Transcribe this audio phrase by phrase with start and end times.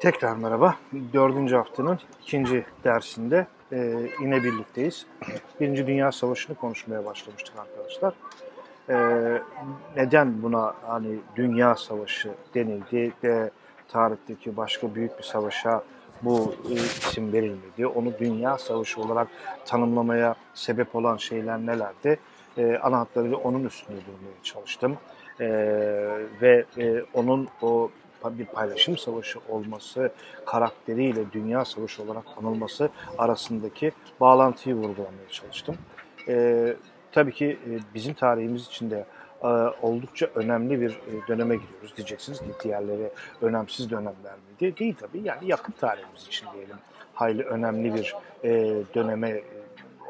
[0.00, 0.76] Tekrar merhaba.
[1.12, 5.06] Dördüncü haftanın ikinci dersinde e, yine birlikteyiz.
[5.60, 8.14] Birinci Dünya Savaşı'nı konuşmaya başlamıştık arkadaşlar.
[8.88, 8.96] E,
[9.96, 13.50] neden buna hani Dünya Savaşı denildi ve
[13.88, 15.82] tarihteki başka büyük bir savaşa
[16.22, 17.86] bu e, isim verilmedi?
[17.86, 19.28] Onu Dünya Savaşı olarak
[19.66, 22.18] tanımlamaya sebep olan şeyler nelerdi?
[22.58, 23.06] E, ana
[23.44, 24.96] onun üstünde durmaya çalıştım.
[25.40, 25.48] E,
[26.42, 27.90] ve e, onun o
[28.24, 30.12] bir paylaşım savaşı olması,
[30.46, 35.76] karakteriyle dünya savaşı olarak anılması arasındaki bağlantıyı vurgulamaya çalıştım.
[36.28, 36.76] E,
[37.12, 39.04] tabii ki e, bizim tarihimiz içinde
[39.42, 39.46] e,
[39.82, 41.96] oldukça önemli bir e, döneme giriyoruz.
[41.96, 43.10] Diyeceksiniz ki diğerleri
[43.42, 44.76] önemsiz dönemler miydi?
[44.76, 45.20] Değil tabii.
[45.24, 46.76] Yani yakın tarihimiz için diyelim
[47.20, 48.50] hayli önemli bir e,
[48.94, 49.42] döneme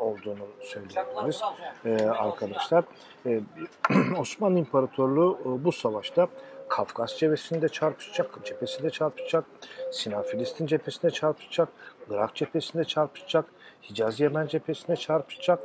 [0.01, 1.41] olduğunu söyleyebiliriz
[1.85, 2.85] e, arkadaşlar.
[3.27, 3.41] E,
[4.19, 6.29] Osmanlı İmparatorluğu e, bu savaşta
[6.71, 9.45] Kafkas cephesinde çarpışacak, cephesinde çarpışacak,
[9.93, 11.69] Sinan Filistin cephesinde çarpışacak,
[12.11, 13.45] Irak cephesinde çarpışacak,
[13.91, 15.61] Hicaz Yemen cephesinde çarpışacak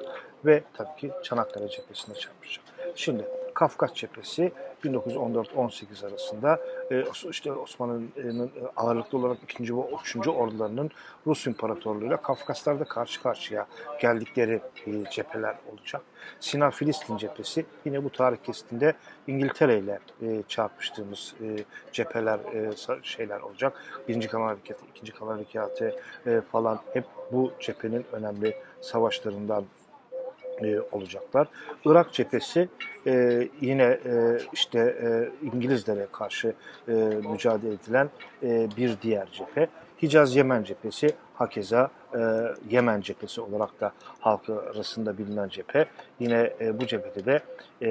[0.45, 2.65] ve tabii ki Çanakkale cephesinde çarpışacak.
[2.95, 3.25] Şimdi
[3.55, 4.51] Kafkas cephesi
[4.83, 6.59] 1914-18 arasında
[6.91, 9.77] e, işte Osmanlı'nın e, ağırlıklı olarak 2.
[9.77, 10.27] ve 3.
[10.27, 10.91] ordularının
[11.27, 13.67] Rus İmparatorluğu'yla Kafkaslar'da karşı karşıya
[14.01, 16.01] geldikleri e, cepheler olacak.
[16.39, 18.93] Sinan Filistin cephesi yine bu tarih kesitinde
[19.27, 19.99] İngiltere ile
[20.47, 21.35] çarpıştığımız
[21.91, 22.39] cepheler
[23.03, 23.73] şeyler olacak.
[24.07, 25.95] Birinci Kanal Harekatı, ikinci Kanal Harekatı
[26.51, 29.65] falan hep bu cephenin önemli savaşlarından
[30.63, 31.47] e, olacaklar.
[31.85, 32.69] Irak cephesi
[33.07, 36.53] e, yine e, işte e, İngilizlere karşı
[36.87, 36.91] e,
[37.31, 38.09] mücadele edilen
[38.43, 39.67] e, bir diğer cephe.
[40.01, 42.19] Hicaz Yemen cephesi hakeza e,
[42.69, 45.85] Yemen cephesi olarak da halkı arasında bilinen cephe.
[46.19, 47.41] Yine e, bu cephede de
[47.81, 47.89] e,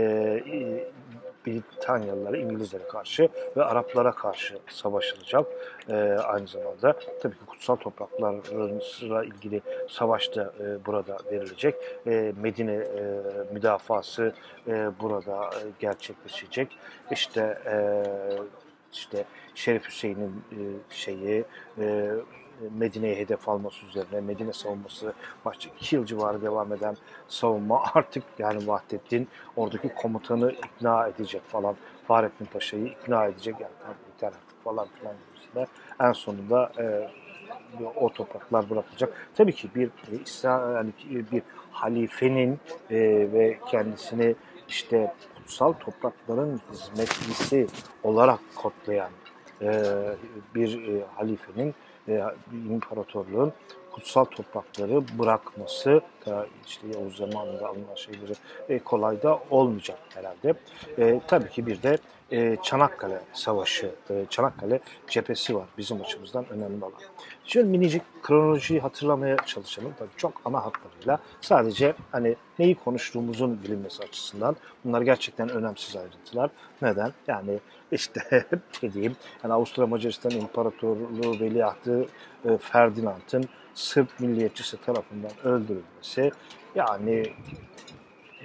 [1.47, 5.47] Britanyalılara, İngilizlere karşı ve Araplara karşı savaşılacak.
[5.89, 11.75] E, aynı zamanda tabii ki kutsal topraklarla ilgili savaş da e, burada verilecek.
[12.07, 13.23] E, Medine e,
[13.53, 14.33] müdafası
[14.69, 16.79] e, burada e, gerçekleşecek.
[17.11, 18.03] İşte e,
[18.93, 19.25] işte
[19.55, 21.45] Şerif Hüseyin'in e, şeyi
[21.79, 22.11] e,
[22.79, 25.13] Medine'ye hedef alması üzerine Medine savunması
[25.45, 26.97] başta iki yıl civarı devam eden
[27.29, 31.77] savunma artık yani Vahdettin oradaki komutanı ikna edecek falan
[32.09, 35.67] Fahrettin Paşa'yı ikna edecek yani tam yeter artık falan filan gibisinde
[36.01, 37.09] en sonunda e,
[37.97, 39.29] o topraklar bırakılacak.
[39.35, 40.91] Tabii ki bir e, yani
[41.33, 42.59] bir halifenin
[42.91, 42.99] e,
[43.33, 44.35] ve kendisini
[44.69, 47.67] işte kutsal toprakların hizmetlisi
[48.03, 49.11] olarak kodlayan
[49.63, 49.83] e,
[50.55, 51.75] bir e, halifenin
[52.09, 53.53] bir imparatorluğun
[53.95, 58.33] kutsal toprakları bırakması da işte Yavuz zamanında alınan şeyleri
[58.69, 60.55] e, kolay da olmayacak herhalde.
[60.99, 61.99] E, tabii ki bir de
[62.33, 66.93] e, Çanakkale Savaşı, e, Çanakkale cephesi var bizim açımızdan önemli olan.
[67.45, 69.95] Şöyle minicik kronolojiyi hatırlamaya çalışalım.
[69.99, 71.19] Tabii çok ana hatlarıyla.
[71.41, 76.51] Sadece hani neyi konuştuğumuzun bilinmesi açısından bunlar gerçekten önemsiz ayrıntılar.
[76.83, 77.13] Neden?
[77.29, 77.59] Yani
[77.93, 78.47] işte
[78.83, 82.07] dediğim yani Avusturya Macaristan İmparatorluğu Veliahtı
[82.45, 83.45] e, Ferdinand'ın
[83.75, 86.33] Sırp milliyetçisi tarafından öldürülmesi
[86.75, 87.33] yani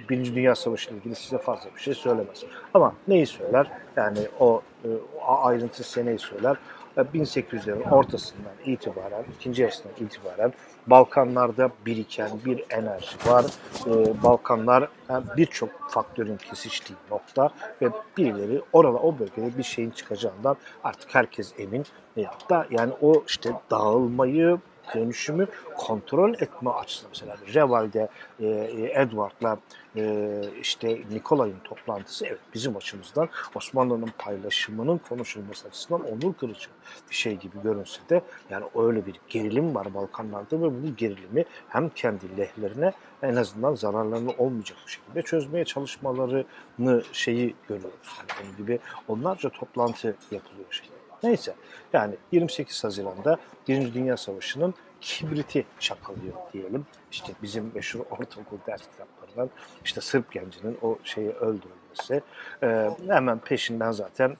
[0.08, 2.44] Birinci Dünya Savaşı ile ilgili size fazla bir şey söylemez.
[2.74, 3.70] Ama neyi söyler?
[3.96, 4.88] Yani o, e,
[5.28, 6.56] o ayrıntı seneyi söyler.
[6.96, 10.52] 1800'lerin ortasından itibaren, ikinci yarısından itibaren
[10.86, 13.44] Balkanlarda biriken bir enerji var.
[13.86, 14.88] Ee, Balkanlar
[15.36, 17.50] birçok faktörün kesiştiği nokta
[17.82, 21.84] ve birileri orada o bölgede bir şeyin çıkacağından artık herkes emin.
[22.16, 24.58] Veyahut da yani o işte dağılmayı
[24.94, 25.46] dönüşümü
[25.76, 28.08] kontrol etme açısından mesela Reval'de
[28.40, 28.46] e,
[28.94, 29.58] Edward'la
[29.96, 36.68] e, işte Nikolay'ın toplantısı evet bizim açımızdan Osmanlı'nın paylaşımının konuşulması açısından onur kırıcı
[37.10, 41.88] bir şey gibi görünse de yani öyle bir gerilim var Balkanlarda ve bu gerilimi hem
[41.88, 42.92] kendi lehlerine
[43.22, 48.08] en azından zararlarını olmayacak bir şekilde çözmeye çalışmalarını şeyi görüyoruz.
[48.18, 48.78] Yani bunun gibi
[49.08, 50.88] onlarca toplantı yapılıyor şey.
[51.22, 51.54] Neyse
[51.92, 53.36] yani 28 Haziran'da
[53.68, 56.86] Birinci Dünya Savaşı'nın kibriti çakalıyor diyelim.
[57.12, 59.50] İşte bizim meşhur ortaokul ders kitaplarından
[59.84, 62.22] işte Sırp gencinin o şeyi öldürülmesi.
[62.62, 64.36] Ee, hemen peşinden zaten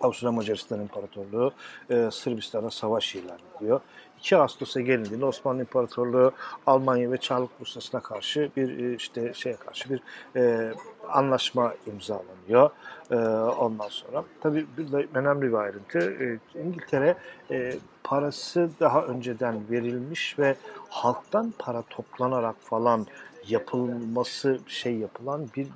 [0.00, 1.52] Avusturya Macaristan İmparatorluğu
[1.90, 3.80] e, Sırbistan'a savaş ilan ediyor.
[4.18, 6.32] 2 Ağustos'a gelindiğinde Osmanlı İmparatorluğu
[6.66, 10.02] Almanya ve Çarlık Rusyası'na karşı bir e, işte şeye karşı bir
[10.36, 10.72] e,
[11.08, 12.70] anlaşma imzalanıyor.
[13.10, 13.16] E,
[13.58, 17.16] ondan sonra tabii bir de önemli bir ayrıntı e, İngiltere
[17.50, 17.76] e,
[18.10, 20.56] parası daha önceden verilmiş ve
[20.88, 23.06] halktan para toplanarak falan
[23.48, 25.68] yapılması şey yapılan bir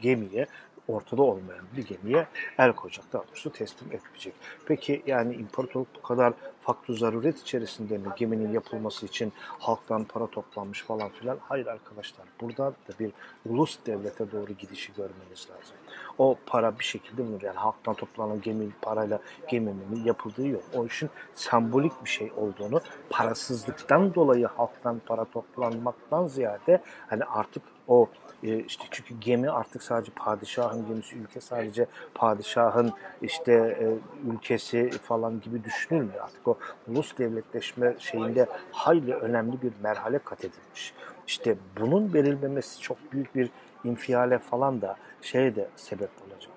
[0.00, 0.46] gemiye
[0.88, 2.26] ortada olmayan bir gemiye
[2.58, 4.34] el koyacak, daha doğrusu teslim etmeyecek.
[4.66, 10.82] Peki yani imparatorluk bu kadar faktu zaruret içerisinde mi geminin yapılması için halktan para toplanmış
[10.82, 11.38] falan filan?
[11.48, 13.12] Hayır arkadaşlar, burada da bir
[13.46, 15.76] ulus devlete doğru gidişi görmeniz lazım.
[16.18, 17.42] O para bir şekilde bulunur.
[17.42, 19.18] Yani halktan toplanan gemi parayla
[19.48, 20.62] geminin yapıldığı yok.
[20.74, 22.80] O işin sembolik bir şey olduğunu,
[23.10, 28.08] parasızlıktan dolayı halktan para toplanmaktan ziyade hani artık o
[28.42, 32.92] e, işte çünkü gemi artık sadece padişahın gemisi, ülke sadece padişahın
[33.22, 33.86] işte e,
[34.32, 36.24] ülkesi falan gibi düşünülmüyor.
[36.24, 36.51] Artık o
[36.88, 40.94] ulus devletleşme şeyinde hayli önemli bir merhale kat edilmiş.
[41.26, 43.50] İşte bunun verilmemesi çok büyük bir
[43.84, 46.52] infiale falan da şeye de sebep olacak.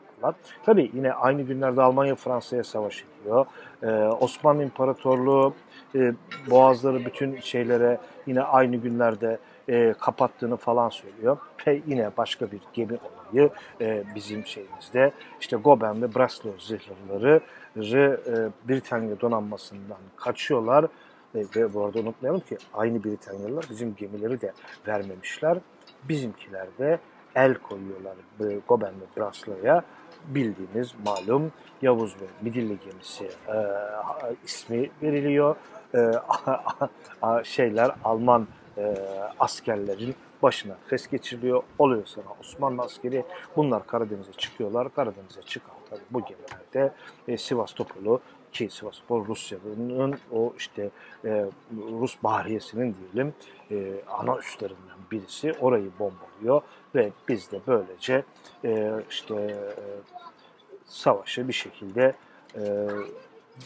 [0.65, 3.45] Tabii yine aynı günlerde Almanya Fransa'ya savaş ediyor.
[3.83, 3.87] Ee,
[4.19, 5.53] Osmanlı İmparatorluğu
[5.95, 6.13] e,
[6.49, 7.97] boğazları bütün şeylere
[8.27, 9.37] yine aynı günlerde
[9.69, 11.37] e, kapattığını falan söylüyor.
[11.67, 13.49] Ve yine başka bir gemi olayı
[13.81, 15.11] e, bizim şeyimizde.
[15.39, 17.41] İşte Goben ve Breslau zırhlıları
[17.77, 20.85] e, Britanya donanmasından kaçıyorlar.
[21.35, 24.53] E, ve bu arada unutmayalım ki aynı Britanyalılar bizim gemileri de
[24.87, 25.57] vermemişler.
[26.09, 26.99] Bizimkiler de
[27.35, 28.15] el koyuyorlar
[28.67, 29.83] Goben ve Breslau'ya
[30.27, 31.51] bildiğimiz malum
[31.81, 33.57] Yavuz ve Midilli gemisi e,
[34.45, 35.55] ismi veriliyor.
[35.95, 36.11] E,
[37.43, 38.95] şeyler Alman e,
[39.39, 41.63] askerlerin başına fes geçiriliyor.
[41.79, 43.25] Oluyor sonra Osmanlı askeri.
[43.55, 44.93] Bunlar Karadeniz'e çıkıyorlar.
[44.93, 46.93] Karadeniz'e çıkan tabii bu gemilerde
[47.27, 48.21] e, Sivastopol'u
[48.51, 50.89] ki Sivastopol Rusya'nın o işte
[51.25, 51.45] e,
[52.01, 53.33] Rus bahriyesinin diyelim
[53.71, 56.61] e, ana üstlerinden birisi orayı bombalıyor
[56.95, 58.23] ve biz de böylece
[58.65, 59.55] e, işte e,
[60.85, 62.15] savaşı bir şekilde
[62.55, 62.87] e,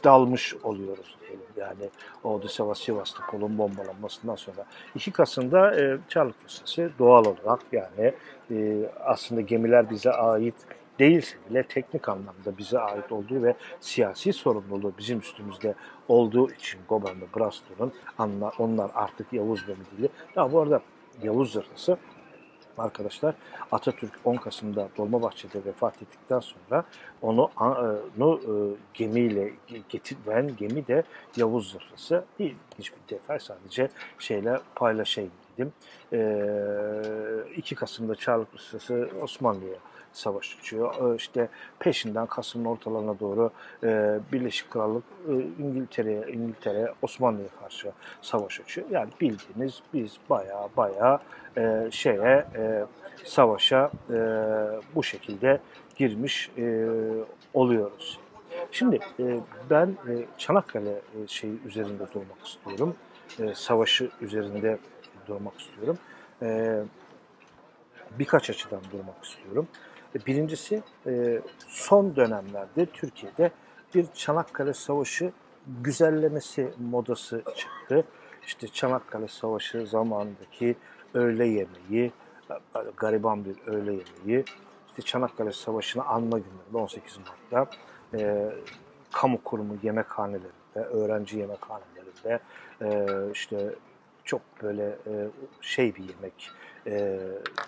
[0.04, 1.46] dalmış oluyoruz diyelim.
[1.58, 1.90] Yani
[2.24, 4.66] Odessa ve Sivastopol'un bombalanmasından sonra.
[4.96, 8.14] 2 Kasım'da e, Çarlık Lisesi doğal olarak yani
[8.52, 10.56] e, aslında gemiler bize ait
[11.00, 15.76] değilse bile teknik anlamda bize ait olduğu ve siyasi sorumluluğu bizim üstümüzde
[16.08, 17.94] olduğu için Goban ve Braston'un
[18.60, 20.10] onlar artık Yavuz ve Midilli.
[20.36, 20.82] Ya bu arada
[21.24, 21.98] Yavuz zırhlısı
[22.80, 23.36] arkadaşlar
[23.72, 26.84] Atatürk 10 Kasım'da Dolmabahçe'de vefat ettikten sonra
[27.22, 27.50] onu,
[28.18, 28.54] onu e,
[28.94, 29.54] gemiyle
[29.90, 31.04] getiren gemi de
[31.38, 32.26] Yavuz Zırhlısı.
[32.80, 35.74] Hiçbir detay sadece şeyle paylaşayım dedim.
[37.56, 39.78] 2 Kasım'da Çarlık Rusyası Osmanlı'ya
[40.20, 41.16] savaş açıyor.
[41.16, 41.50] İşte
[41.80, 43.52] peşinden Kasım'ın ortalarına doğru
[43.84, 45.34] e, Birleşik Krallık e,
[45.64, 48.88] İngiltere'ye, İngiltere Osmanlı'ya karşı savaş açıyor.
[48.92, 51.20] Yani bildiğiniz biz baya baya
[51.58, 52.46] e, şeye
[53.24, 53.92] savaşa
[54.96, 55.60] bu şekilde
[55.96, 56.52] girmiş
[57.54, 58.20] oluyoruz.
[58.72, 59.00] Şimdi
[59.70, 59.98] ben
[60.38, 62.96] Çanakkale şeyi üzerinde durmak istiyorum.
[63.54, 64.78] Savaşı üzerinde
[65.28, 65.98] durmak istiyorum.
[68.20, 69.68] Birkaç açıdan durmak istiyorum.
[70.28, 73.52] Birincisi e, son dönemlerde Türkiye'de
[73.96, 75.32] bir Çanakkale Savaşı
[75.82, 78.06] güzellemesi modası çıktı.
[78.46, 80.76] İşte Çanakkale Savaşı zamanındaki
[81.14, 82.12] öğle yemeği,
[82.98, 84.46] gariban bir öğle yemeği,
[84.88, 87.78] işte Çanakkale Savaşı'nı anma günlerinde 18 Mart'ta
[88.14, 88.50] e,
[89.12, 92.40] kamu kurumu yemekhanelerinde, öğrenci yemekhanelerinde
[92.82, 93.76] e, işte
[94.26, 95.28] çok böyle e,
[95.62, 96.50] şey bir yemek,
[96.90, 97.20] ee,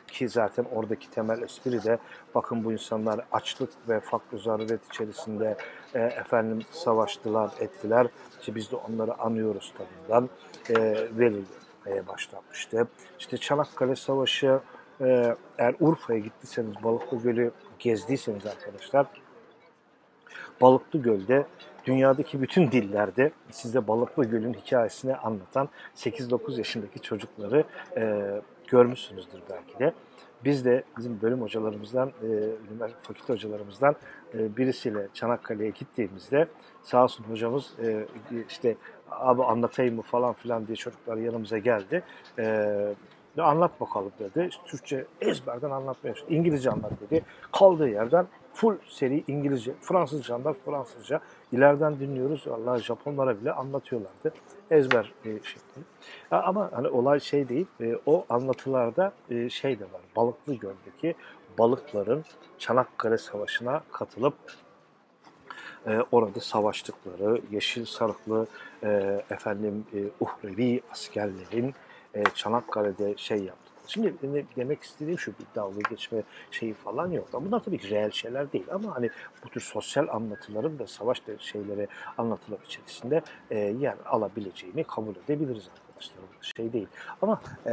[0.07, 1.97] ki zaten oradaki temel espri de
[2.35, 5.57] bakın bu insanlar açlık ve fakr zaruret içerisinde
[5.93, 8.07] e, efendim savaştılar, ettiler.
[8.39, 10.29] İşte biz de onları anıyoruz tadından
[10.69, 10.75] e,
[11.17, 12.87] verilmeye başlanmıştı.
[13.19, 14.59] İşte Çanakkale Savaşı
[15.01, 19.05] e, eğer Urfa'ya gittiyseniz, Balıklı Gölü gezdiyseniz arkadaşlar
[20.61, 21.45] Balıklı Göl'de
[21.85, 27.63] dünyadaki bütün dillerde size Balıklı Göl'ün hikayesini anlatan 8-9 yaşındaki çocukları
[27.97, 28.31] e,
[28.71, 29.93] görmüşsünüzdür belki de.
[30.45, 33.95] Biz de bizim bölüm hocalarımızdan, e, fakülte hocalarımızdan
[34.33, 36.47] e, birisiyle Çanakkale'ye gittiğimizde
[36.83, 38.05] sağ olsun hocamız e,
[38.49, 38.75] işte
[39.09, 42.03] abi anlatayım mı falan filan diye çocuklar yanımıza geldi.
[42.39, 42.95] E,
[43.37, 44.49] anlat bakalım dedi.
[44.65, 46.15] Türkçe ezberden anlatmaya.
[46.29, 47.23] İngilizce anlat dedi.
[47.51, 51.21] Kaldığı yerden full seri İngilizce, Fransızca anlat, Fransızca.
[51.51, 52.47] İleriden dinliyoruz.
[52.47, 54.33] Allah Japonlara bile anlatıyorlardı.
[54.71, 55.81] Ezber e, şekli.
[56.31, 57.65] Ama hani olay şey değil.
[57.81, 60.01] E, o anlatılarda e, şey de var.
[60.15, 61.15] Balıklı Göl'deki
[61.59, 62.25] balıkların
[62.57, 64.33] Çanakkale Savaşı'na katılıp
[65.87, 68.47] e, orada savaştıkları, yeşil sarıklı
[68.83, 71.73] e, efendim e, uhrevi askerlerin
[72.13, 77.27] e, Çanakkale'de şey yaptı Şimdi ne demek istediğim şu bir dalga geçme şeyi falan yok.
[77.33, 79.09] Bunlar tabii ki reel şeyler değil ama hani
[79.45, 83.21] bu tür sosyal anlatıların da savaş şeyleri anlatılar içerisinde
[83.51, 85.90] e, yer alabileceğini kabul edebiliriz arkadaşlar.
[86.01, 86.53] Arkadaşlar.
[86.57, 86.87] Şey değil.
[87.21, 87.71] Ama e,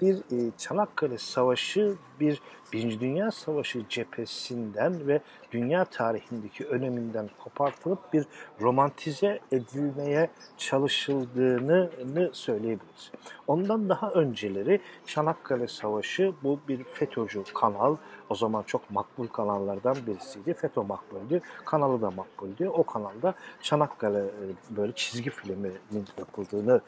[0.00, 2.40] bir e, Çanakkale Savaşı bir
[2.72, 5.20] Birinci Dünya Savaşı cephesinden ve
[5.52, 8.26] dünya tarihindeki öneminden kopartılıp bir
[8.60, 11.90] romantize edilmeye çalışıldığını
[12.32, 13.10] söyleyebiliriz.
[13.46, 17.96] Ondan daha önceleri Çanakkale Savaşı bu bir FETÖ'cü kanal.
[18.30, 20.54] O zaman çok makbul kanallardan birisiydi.
[20.54, 21.40] FETÖ makbuldü.
[21.64, 22.68] Kanalı da makbuldü.
[22.68, 26.80] O kanalda Çanakkale e, böyle çizgi filminin yapıldığını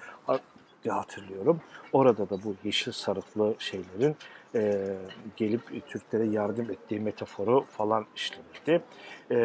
[0.91, 1.61] hatırlıyorum.
[1.93, 4.17] Orada da bu yeşil sarıklı şeylerin
[4.55, 4.97] e,
[5.37, 8.85] gelip Türklere yardım ettiği metaforu falan işlenirdi.
[9.31, 9.37] E,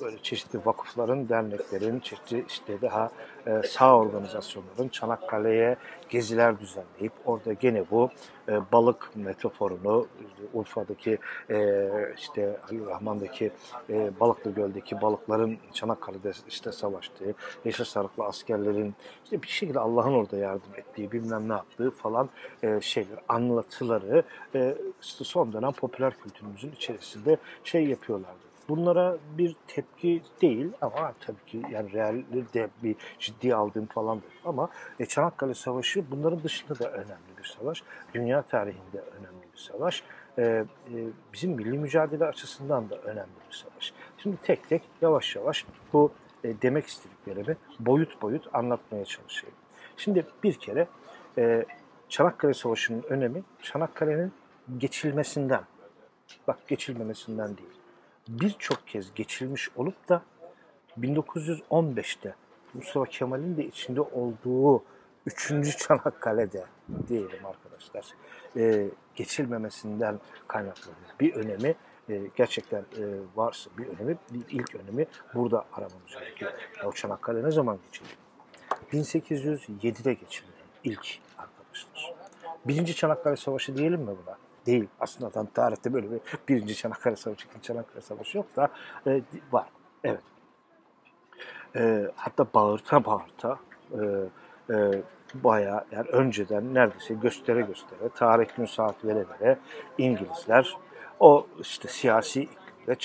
[0.00, 3.10] böyle çeşitli vakıfların, derneklerin, çeşitli işte daha
[3.46, 5.76] e, sağ organizasyonların Çanakkale'ye
[6.08, 8.10] geziler düzenleyip orada gene bu
[8.48, 10.06] e, balık metaforunu
[10.54, 11.18] Urfa'daki
[11.50, 13.50] e, işte Halil Rahman'daki
[13.90, 20.36] e, Balıklı Göl'deki balıkların Çanakkale'de işte savaştığı, Yeşil Sarıklı askerlerin işte bir şekilde Allah'ın orada
[20.36, 22.28] yardım ettiği, bilmem ne yaptığı falan
[22.62, 24.15] e, şeyler, anlatıları
[24.54, 28.46] e, işte son dönem popüler kültürümüzün içerisinde şey yapıyorlardı.
[28.68, 34.22] Bunlara bir tepki değil ama tabii ki yani realde de bir ciddi aldığım falan.
[34.44, 34.68] Ama
[35.00, 37.82] e, Çanakkale Savaşı bunların dışında da önemli bir savaş.
[38.14, 40.02] Dünya tarihinde önemli bir savaş.
[40.38, 40.64] E, e,
[41.32, 43.92] bizim milli mücadele açısından da önemli bir savaş.
[44.18, 46.12] Şimdi tek tek yavaş yavaş bu
[46.44, 49.56] e, demek istediklerimi boyut boyut anlatmaya çalışayım.
[49.96, 50.86] Şimdi bir kere
[51.38, 51.64] e,
[52.08, 54.32] Çanakkale Savaşı'nın önemi Çanakkale'nin
[54.78, 55.64] geçilmesinden,
[56.48, 57.80] bak geçilmemesinden değil,
[58.28, 60.22] birçok kez geçilmiş olup da
[61.00, 62.34] 1915'te
[62.74, 64.82] Mustafa Kemal'in de içinde olduğu
[65.26, 65.78] 3.
[65.78, 66.64] Çanakkale'de
[67.08, 68.06] diyelim arkadaşlar
[68.56, 71.10] e, geçilmemesinden kaynaklanıyor.
[71.20, 71.74] Bir önemi
[72.08, 73.04] e, gerçekten e,
[73.36, 76.52] varsa bir önemi, bir ilk önemi burada aramamız gerekiyor.
[76.84, 78.08] o Çanakkale ne zaman geçildi?
[78.92, 80.50] 1807'de geçildi
[80.84, 81.25] ilk.
[82.68, 84.36] Birinci Çanakkale Savaşı diyelim mi buna?
[84.66, 84.88] Değil.
[85.00, 88.68] Aslında tam tarihte böyle bir birinci Çanakkale Savaşı, ikinci Çanakkale Savaşı yok da
[89.06, 89.66] e, var.
[90.04, 90.22] Evet.
[91.76, 93.58] E, hatta bağırta bağırta
[93.92, 94.00] e,
[94.74, 95.02] e,
[95.34, 99.58] bayağı yani önceden neredeyse göstere göstere, tarih gün saat vere vere
[99.98, 100.76] İngilizler
[101.20, 102.48] o işte siyasi
[102.88, 102.96] ve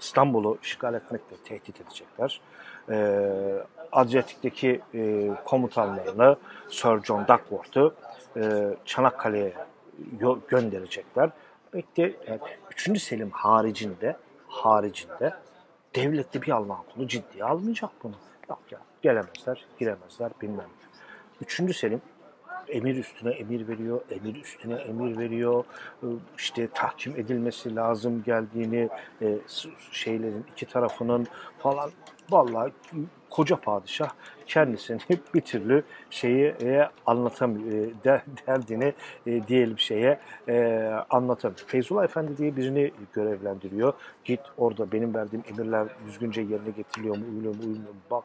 [0.00, 2.40] İstanbul'u işgal etmekle tehdit edecekler.
[2.90, 3.18] E,
[3.92, 6.36] Adriyatik'teki e, komutanlarını
[6.68, 7.94] Sir John Duckworth'u
[8.36, 9.54] e, Çanakkale'ye
[10.48, 11.30] gönderecekler.
[11.74, 13.02] Belki yani 3.
[13.02, 14.16] Selim haricinde
[14.48, 15.34] haricinde
[15.94, 18.14] devlette bir Alman kulu ciddiye almayacak bunu.
[18.48, 20.68] Yok ya gelemezler, giremezler bilmem.
[21.40, 21.76] 3.
[21.76, 22.02] Selim
[22.68, 25.64] emir üstüne emir veriyor, emir üstüne emir veriyor.
[26.38, 28.88] İşte tahkim edilmesi lazım geldiğini
[29.22, 29.38] e,
[29.92, 31.26] şeylerin iki tarafının
[31.58, 31.90] falan
[32.30, 32.72] vallahi
[33.30, 34.10] koca padişah
[34.46, 34.98] kendisini
[35.34, 38.92] bir türlü şeyi e, anlatamıyor, e, derdini
[39.26, 40.20] e, diyelim şeye
[41.10, 41.64] anlatamıyor.
[41.66, 43.92] Feyzullah Efendi diye birini görevlendiriyor.
[44.24, 48.24] Git orada benim verdiğim emirler düzgünce yerine getiriliyor mu, uyuluyor mu, uyumuyor mu bak.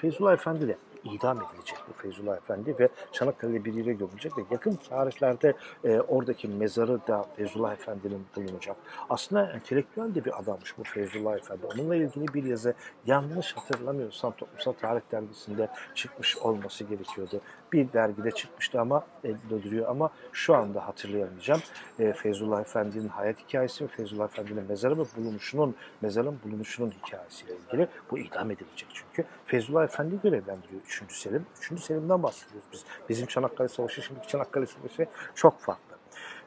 [0.00, 4.78] Feyzullah Efendi de idam edilecek bu Feyzullah Efendi ve Çanakkale'de bir yere gömülecek ve yakın
[4.88, 8.76] tarihlerde e, oradaki mezarı da Feyzullah Efendi'nin bulunacak.
[9.10, 11.66] Aslında entelektüel de bir adammış bu Feyzullah Efendi.
[11.66, 12.74] Onunla ilgili bir yazı
[13.06, 17.40] yanlış hatırlamıyorsam Toplumsal Tarih Dergisi'nde çıkmış olması gerekiyordu.
[17.72, 21.60] Bir dergide çıkmıştı ama elde duruyor ama şu anda hatırlayamayacağım.
[21.98, 27.88] E, Feyzullah Efendi'nin hayat hikayesi ve Feyzullah Efendi'nin mezarı ve bulunuşunun, mezarın bulunuşunun hikayesiyle ilgili.
[28.10, 29.28] Bu idam edilecek çünkü.
[29.46, 31.12] Feyzullah Efendi görevlendiriyor 3.
[31.12, 31.46] Selim.
[31.72, 31.80] 3.
[31.82, 32.84] Selim'den bahsediyoruz biz.
[33.08, 35.96] Bizim Çanakkale Savaşı, şimdiki Çanakkale Savaşı çok farklı.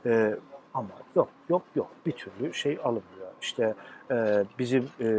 [0.05, 0.35] Ee,
[0.73, 1.87] ama yok, yok, yok.
[2.05, 3.27] Bir türlü şey alınmıyor.
[3.41, 3.73] İşte
[4.11, 5.09] e, bizim e,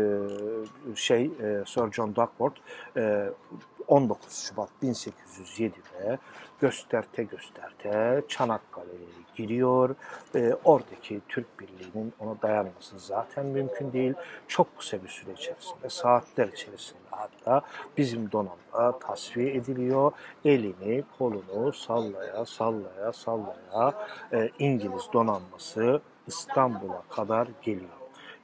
[0.94, 2.60] şey e, Sir John Duckworth
[2.96, 3.30] e,
[3.88, 6.18] 19 Şubat 1807'de
[6.60, 9.94] gösterte gösterte Çanakkale'ye giriyor.
[10.34, 14.14] E, oradaki Türk Birliği'nin ona dayanması zaten mümkün değil.
[14.48, 20.12] Çok kısa bir süre içerisinde, saatler içerisinde hatta bizim donanma tasfiye ediliyor.
[20.44, 23.94] Elini, kolunu sallaya sallaya sallaya
[24.32, 27.90] e, İngiliz donanması İstanbul'a kadar geliyor.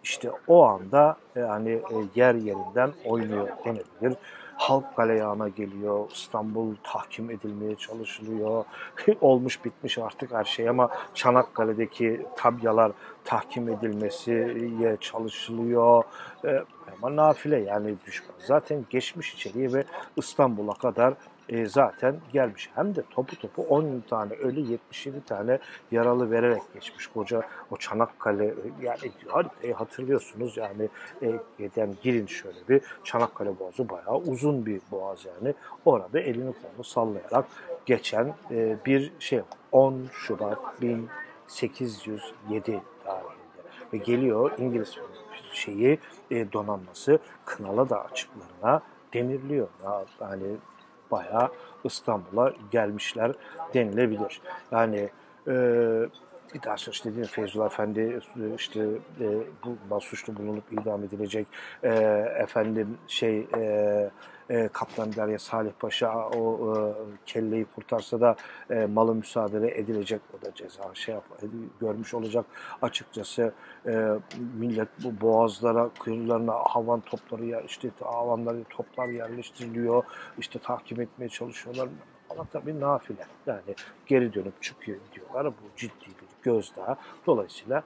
[0.02, 4.16] İşte o anda yani e, yer yerinden oynuyor denebilir
[4.56, 8.64] halk galeyana geliyor, İstanbul tahkim edilmeye çalışılıyor.
[9.20, 12.92] Olmuş bitmiş artık her şey ama Çanakkale'deki tabyalar
[13.24, 16.04] tahkim edilmesiye çalışılıyor.
[16.44, 16.62] Ee,
[16.96, 18.36] ama nafile yani düşman.
[18.38, 19.84] Zaten geçmiş içeriye ve
[20.16, 21.14] İstanbul'a kadar
[21.48, 22.70] e, zaten gelmiş.
[22.74, 25.58] Hem de topu topu 10 tane ölü 77 tane
[25.90, 30.88] yaralı vererek geçmiş koca o Çanakkale yani haritayı hatırlıyorsunuz yani
[31.22, 31.40] e,
[31.76, 35.54] yani girin şöyle bir Çanakkale Boğazı bayağı uzun bir boğaz yani.
[35.84, 37.44] Orada elini kolunu sallayarak
[37.86, 39.40] geçen e, bir şey
[39.72, 43.34] 10 Şubat 1807 tarihinde
[43.92, 44.98] ve geliyor İngiliz
[45.54, 45.98] şeyi
[46.30, 48.82] e, donanması Kınalı da açıklarına
[49.14, 49.68] denirliyor.
[50.20, 50.56] Yani
[51.10, 51.48] bayağı
[51.84, 53.32] İstanbul'a gelmişler
[53.74, 54.40] denilebilir.
[54.72, 55.08] Yani
[55.48, 55.52] e,
[56.64, 58.20] daha sonra işte değil Feyzullah Efendi
[58.56, 58.80] işte
[59.20, 59.26] e,
[59.90, 61.46] bu suçlu bulunup idam edilecek.
[61.82, 61.88] E,
[62.38, 64.10] efendim şey e,
[64.50, 66.78] e, Kaptan Derya Salih Paşa o e,
[67.26, 68.36] kelleyi kurtarsa da
[68.70, 70.20] e, malı müsaade edilecek.
[70.38, 71.24] O da ceza şey yap,
[71.80, 72.46] görmüş olacak.
[72.82, 73.52] Açıkçası
[73.86, 74.08] e,
[74.58, 80.04] millet bu boğazlara, kıyılarına havan topları ya işte havanları toplar yerleştiriliyor.
[80.38, 81.88] işte takip etmeye çalışıyorlar.
[82.30, 83.26] Ama tabii nafile.
[83.46, 83.74] Yani
[84.06, 85.46] geri dönüp çıkıyor diyorlar.
[85.46, 86.96] Bu ciddi bir gözdağı.
[87.26, 87.82] Dolayısıyla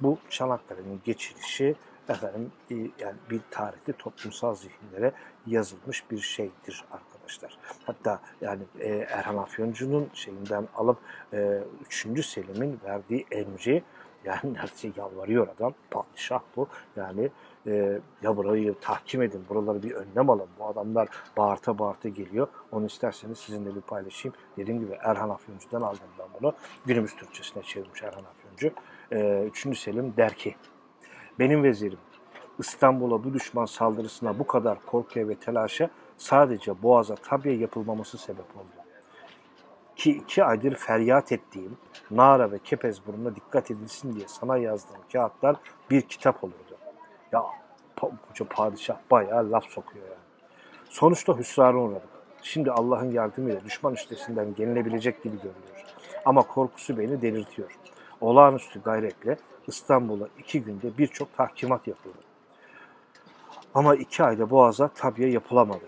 [0.00, 1.74] bu Çanakkale'nin geçirişi
[2.08, 5.12] efendim yani bir tarihte toplumsal zihinlere
[5.46, 7.58] yazılmış bir şeydir arkadaşlar.
[7.84, 10.98] Hatta yani e, Erhan Afyoncu'nun şeyinden alıp
[11.32, 12.26] e, 3.
[12.26, 13.82] Selim'in verdiği emri
[14.24, 15.74] yani neredeyse yalvarıyor adam.
[15.90, 16.68] Padişah bu.
[16.96, 17.30] Yani
[17.66, 20.48] e, ya burayı tahkim edin, buraları bir önlem alın.
[20.58, 22.48] Bu adamlar bağırta bağırta geliyor.
[22.72, 24.34] Onu isterseniz sizinle bir paylaşayım.
[24.56, 26.54] Dediğim gibi Erhan Afyoncu'dan aldım ben bunu.
[26.86, 28.70] Günümüz Türkçesine çevirmiş Erhan Afyoncu.
[29.12, 30.54] E, üçüncü Selim der ki,
[31.38, 31.98] benim vezirim
[32.58, 38.82] İstanbul'a bu düşman saldırısına bu kadar korkuya ve telaşa sadece Boğaz'a tabiye yapılmaması sebep oldu.
[39.96, 41.76] Ki iki aydır feryat ettiğim
[42.10, 45.56] Nara ve Kepezburnu'na dikkat edilsin diye sana yazdığım kağıtlar
[45.90, 46.76] bir kitap olurdu.
[47.32, 47.44] Ya
[48.00, 50.16] koca padişah bayağı laf sokuyor yani.
[50.88, 52.08] Sonuçta hüsrana uğradık.
[52.42, 55.84] Şimdi Allah'ın yardımıyla düşman üstesinden gelinebilecek gibi görünüyor.
[56.24, 57.78] Ama korkusu beni delirtiyor.
[58.20, 62.18] Olağanüstü gayretle İstanbul'a iki günde birçok tahkimat yapıldı.
[63.74, 65.84] Ama iki ayda Boğaz'a tabiye yapılamadı.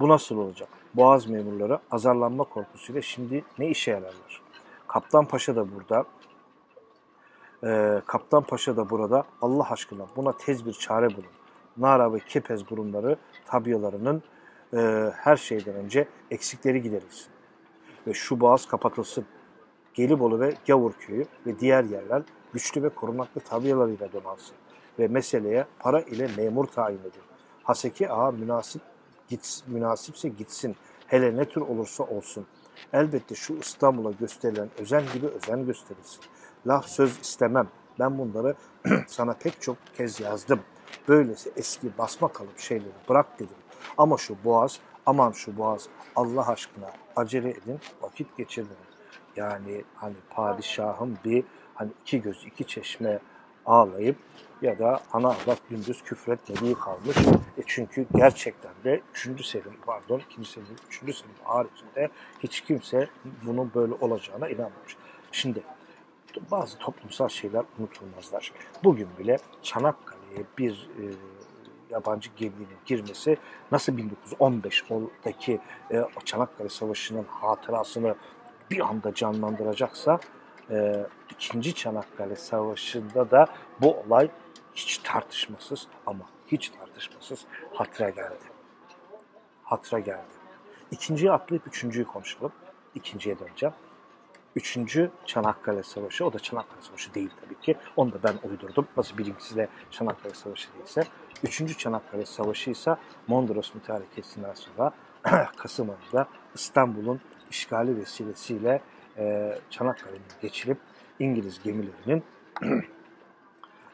[0.00, 0.68] Bu nasıl olacak?
[0.94, 4.42] Boğaz memurları azarlanma korkusuyla şimdi ne işe yararlar?
[4.88, 6.04] Kaptan Paşa da burada,
[7.64, 11.24] e, Kaptan Paşa da burada Allah aşkına buna tez bir çare bulun.
[11.76, 14.22] Nara ve Kepez burunları tabiyalarının
[14.74, 17.28] e, her şeyden önce eksikleri giderilsin.
[18.06, 19.26] Ve şu boğaz kapatılsın.
[19.94, 22.22] Gelibolu ve Gavur köyü ve diğer yerler
[22.54, 24.56] güçlü ve korunaklı tabiyalarıyla donansın.
[24.98, 27.22] Ve meseleye para ile memur tayin edin.
[27.62, 28.82] Haseki ağa münasip
[29.28, 30.76] git, münasipse gitsin.
[31.06, 32.46] Hele ne tür olursa olsun.
[32.92, 36.20] Elbette şu İstanbul'a gösterilen özen gibi özen gösterilsin.
[36.66, 37.68] Laf söz istemem.
[37.98, 38.54] Ben bunları
[39.06, 40.60] sana pek çok kez yazdım.
[41.08, 43.56] Böylesi eski basma kalıp şeyleri bırak dedim.
[43.98, 48.68] Ama şu boğaz, aman şu boğaz Allah aşkına acele edin, vakit geçirin.
[49.36, 53.18] Yani hani padişahın bir hani iki göz iki çeşme
[53.66, 54.16] ağlayıp
[54.62, 57.16] ya da ana avrat gündüz küfretmediği kalmış.
[57.58, 59.46] E çünkü gerçekten de 3.
[59.46, 60.50] Selim pardon 2.
[60.50, 60.98] Selim 3.
[60.98, 63.08] Selim haricinde hiç kimse
[63.46, 64.96] bunun böyle olacağına inanmamış.
[65.32, 65.62] Şimdi
[66.50, 68.52] bazı toplumsal şeyler unutulmazlar.
[68.84, 71.02] Bugün bile Çanakkale'ye bir e,
[71.90, 73.36] yabancı geminin girmesi
[73.72, 75.60] nasıl 1915'deki
[75.92, 78.14] e, Çanakkale Savaşı'nın hatırasını
[78.70, 80.20] bir anda canlandıracaksa
[80.70, 81.06] e,
[81.74, 83.46] Çanakkale Savaşı'nda da
[83.80, 84.30] bu olay
[84.74, 88.44] hiç tartışmasız ama hiç tartışmasız hatıra geldi.
[89.62, 90.34] Hatıra geldi.
[90.90, 92.52] İkinciyi atlayıp üçüncüyü konuşalım.
[92.94, 93.74] İkinciye döneceğim.
[94.56, 97.76] Üçüncü Çanakkale Savaşı, o da Çanakkale Savaşı değil tabii ki.
[97.96, 98.88] Onu da ben uydurdum.
[98.96, 101.02] Nasıl birincisi de Çanakkale Savaşı değilse.
[101.42, 102.96] Üçüncü Çanakkale Savaşı ise
[103.26, 104.92] Mondros Mütarekesi'nden sonra
[105.56, 108.80] Kasım ayında İstanbul'un işgali vesilesiyle
[109.18, 110.78] e, Çanakkale'nin geçirip
[111.18, 112.22] İngiliz gemilerinin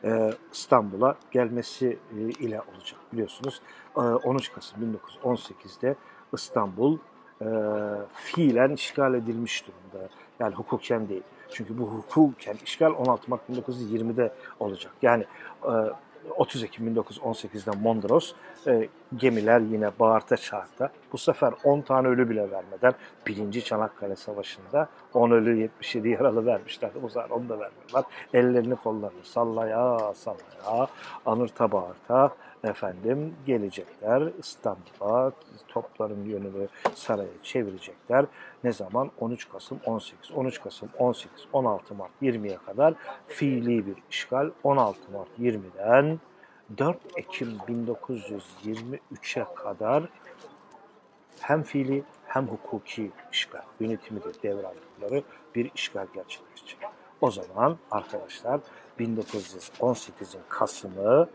[0.04, 3.60] e, İstanbul'a gelmesi e, ile olacak biliyorsunuz.
[3.96, 5.94] E, 13 Kasım 1918'de
[6.32, 6.98] İstanbul
[7.42, 7.46] e,
[8.14, 10.08] fiilen işgal edilmiş durumda.
[10.40, 11.22] Yani hukuken değil.
[11.50, 14.92] Çünkü bu hukuken işgal 16 Mart 1920'de olacak.
[15.02, 15.24] Yani
[15.64, 15.72] e,
[16.36, 18.32] 30 Ekim 1918'de Mondros
[18.66, 20.90] e, gemiler yine bağırta çağırta.
[21.12, 22.94] Bu sefer 10 tane ölü bile vermeden
[23.26, 23.60] 1.
[23.60, 27.02] Çanakkale Savaşı'nda 10 ölü 77 yaralı vermişlerdi.
[27.02, 28.04] Bu sefer onu da vermiyorlar.
[28.34, 30.88] Ellerini kollarını sallaya sallaya
[31.26, 32.30] anırta bağırta
[32.64, 35.32] efendim gelecekler İstanbul'a
[35.68, 38.26] topların yönünü saraya çevirecekler.
[38.64, 39.10] Ne zaman?
[39.20, 42.94] 13 Kasım 18, 13 Kasım 18, 16 Mart 20'ye kadar
[43.26, 44.50] fiili bir işgal.
[44.64, 46.20] 16 Mart 20'den
[46.78, 50.08] 4 Ekim 1923'e kadar
[51.40, 55.22] hem fiili hem hukuki işgal, yönetimi de devraldıkları
[55.54, 56.78] bir işgal gerçekleşecek.
[57.20, 58.60] O zaman arkadaşlar
[58.98, 61.28] 1918'in Kasım'ı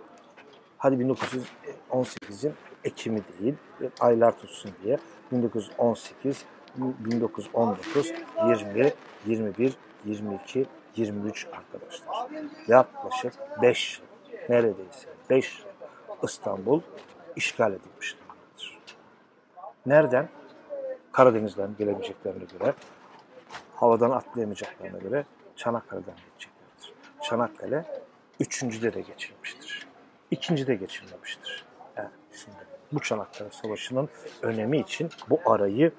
[0.85, 3.55] hadi 1918'in Ekim'i değil,
[3.99, 4.97] aylar tutsun diye
[5.31, 6.45] 1918
[6.77, 8.11] 1919,
[8.47, 8.93] 20,
[9.25, 9.73] 21,
[10.05, 12.27] 22, 23 arkadaşlar.
[12.67, 14.01] Yaklaşık 5
[14.49, 15.63] neredeyse 5
[16.23, 16.81] İstanbul
[17.35, 18.19] işgal edilmiştir.
[19.85, 20.29] Nereden?
[21.11, 22.73] Karadeniz'den gelebileceklerine göre,
[23.75, 26.93] havadan atlayamayacaklarına göre Çanakkale'den geçeceklerdir.
[27.23, 27.85] Çanakkale
[28.39, 29.64] üçüncüde de geçilmiştir.
[30.31, 31.65] İkinci de geçilmemiştir.
[31.97, 32.57] Yani şimdi
[32.91, 34.09] bu Çanakkale Savaşı'nın
[34.41, 35.91] önemi için bu arayı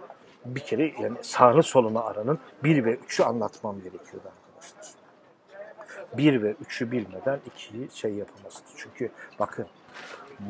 [0.44, 4.94] bir kere yani sağını solunu aranın bir ve üçü anlatmam gerekiyordu arkadaşlar.
[6.16, 8.72] Bir ve üçü bilmeden ikiyi şey yapamazsınız.
[8.76, 9.66] Çünkü bakın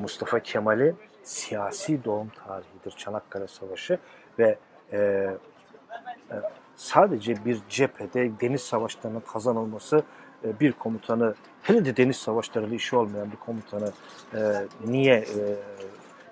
[0.00, 3.98] Mustafa Kemal'in siyasi doğum tarihidir Çanakkale Savaşı
[4.38, 4.58] ve
[4.92, 6.36] e, e,
[6.76, 10.02] sadece bir cephede deniz savaşlarının kazanılması
[10.46, 13.92] e, bir komutanı, hele de deniz savaşlarıyla işi olmayan bir komutanı
[14.34, 14.40] e,
[14.84, 15.42] niye e,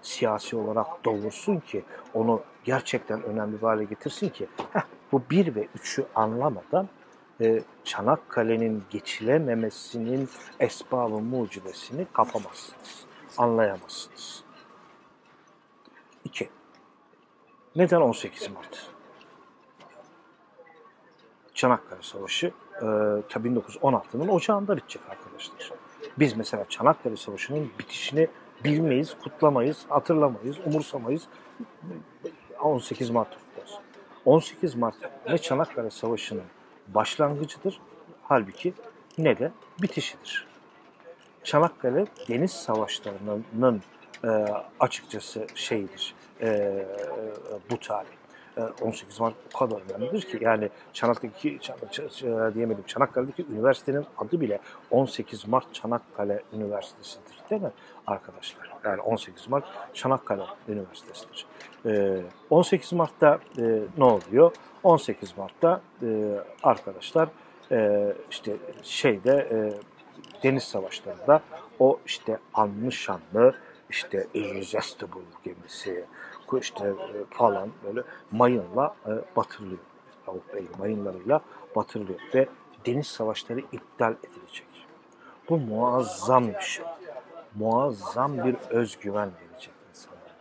[0.02, 5.68] siyasi olarak doğursun ki, onu gerçekten önemli bir hale getirsin ki, heh, bu bir ve
[5.74, 6.88] üçü anlamadan
[7.84, 10.28] Çanakkale'nin geçilememesinin
[10.60, 13.04] esbabı mucibesini kapamazsınız,
[13.38, 14.44] anlayamazsınız.
[16.24, 16.50] 2.
[17.76, 18.90] Neden 18 Mart?
[21.54, 22.86] Çanakkale Savaşı e,
[23.28, 25.70] tabii 1916'nın ocağında bitecek arkadaşlar.
[26.18, 28.28] Biz mesela Çanakkale Savaşı'nın bitişini
[28.64, 31.22] bilmeyiz, kutlamayız, hatırlamayız, umursamayız.
[32.60, 33.78] 18 Mart kutlarız.
[34.24, 34.94] 18 Mart
[35.28, 36.44] ne Çanakkale Savaşı'nın
[36.88, 37.80] başlangıcıdır
[38.22, 38.74] halbuki
[39.18, 40.46] ne de bitişidir.
[41.44, 43.82] Çanakkale deniz savaşlarının
[44.24, 44.28] e,
[44.80, 46.86] açıkçası şeydir e, e,
[47.70, 48.23] bu tarih.
[48.82, 54.58] 18 Mart o kadar önemlidir ki yani Çanakkale'deki Çanakkale, diyemedim Çanakkale'deki üniversitenin adı bile
[54.90, 57.70] 18 Mart Çanakkale Üniversitesi'dir değil mi
[58.06, 58.72] arkadaşlar?
[58.84, 59.64] Yani 18 Mart
[59.94, 61.46] Çanakkale Üniversitesi'dir.
[62.50, 63.38] 18 Mart'ta
[63.98, 64.52] ne oluyor?
[64.82, 65.80] 18 Mart'ta
[66.62, 67.28] arkadaşlar
[68.30, 69.72] işte şeyde
[70.42, 71.42] deniz savaşlarında
[71.78, 73.54] o işte anlı şanlı
[73.90, 76.04] işte Irresistible gemisi
[76.58, 79.80] işte e, falan böyle mayınla e, batırılıyor.
[80.26, 81.40] Yavuk Bey mayınlarıyla
[81.76, 82.48] batırılıyor ve
[82.86, 84.66] deniz savaşları iptal edilecek.
[85.48, 86.84] Bu muazzam bir şey.
[87.54, 90.34] Muazzam bir özgüven verecek insanlara.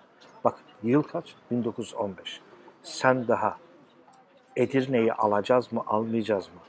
[0.44, 1.36] Bak yıl kaç?
[1.52, 2.42] 1915.
[2.84, 3.58] Sen daha
[4.56, 6.62] Edirne'yi alacağız mı, almayacağız mı?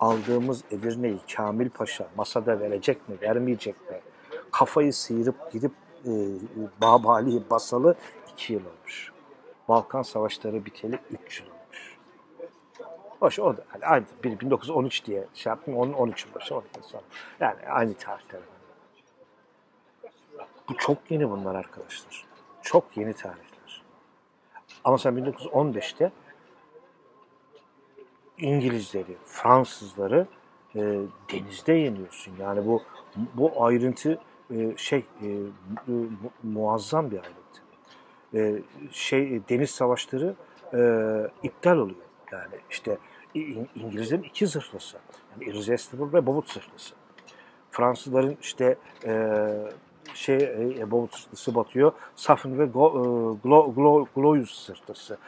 [0.00, 4.00] Aldığımız Edirne'yi Kamil Paşa masada verecek mi, vermeyecek mi?
[4.50, 5.72] Kafayı sıyırıp gidip
[6.04, 6.10] e,
[6.80, 7.94] Babali'yi basalı
[8.40, 9.12] 2 yıl olmuş.
[9.68, 11.96] Balkan Savaşları biteli 3 yıl olmuş.
[13.20, 15.76] Hoş o da aynı 1913 diye şey yaptım.
[15.76, 17.02] Onun 13 başı 12 sonra.
[17.40, 18.40] Yani aynı tarihler.
[20.68, 22.26] Bu çok yeni bunlar arkadaşlar.
[22.62, 23.82] Çok yeni tarihler.
[24.84, 26.12] Ama sen 1915'te
[28.38, 30.26] İngilizleri, Fransızları
[30.74, 30.80] e,
[31.32, 32.36] denizde yeniyorsun.
[32.40, 32.82] Yani bu
[33.34, 35.26] bu ayrıntı e, şey e,
[35.86, 36.08] mu,
[36.42, 37.39] muazzam bir ayrıntı.
[38.34, 40.34] E, şey deniz savaşları
[40.74, 40.80] e,
[41.42, 42.00] iptal oluyor.
[42.32, 42.98] Yani işte
[43.74, 44.98] İngilizlerin iki zırhlısı.
[45.32, 46.94] Yani Irresistible ve Bobut zırhlısı.
[47.70, 49.44] Fransızların işte e,
[50.14, 50.36] şey
[50.78, 51.92] e, Bobut zırhlısı batıyor.
[52.16, 53.02] Safin ve Go, e,
[53.48, 55.18] Glo, Glo, Gloyus zırhlısı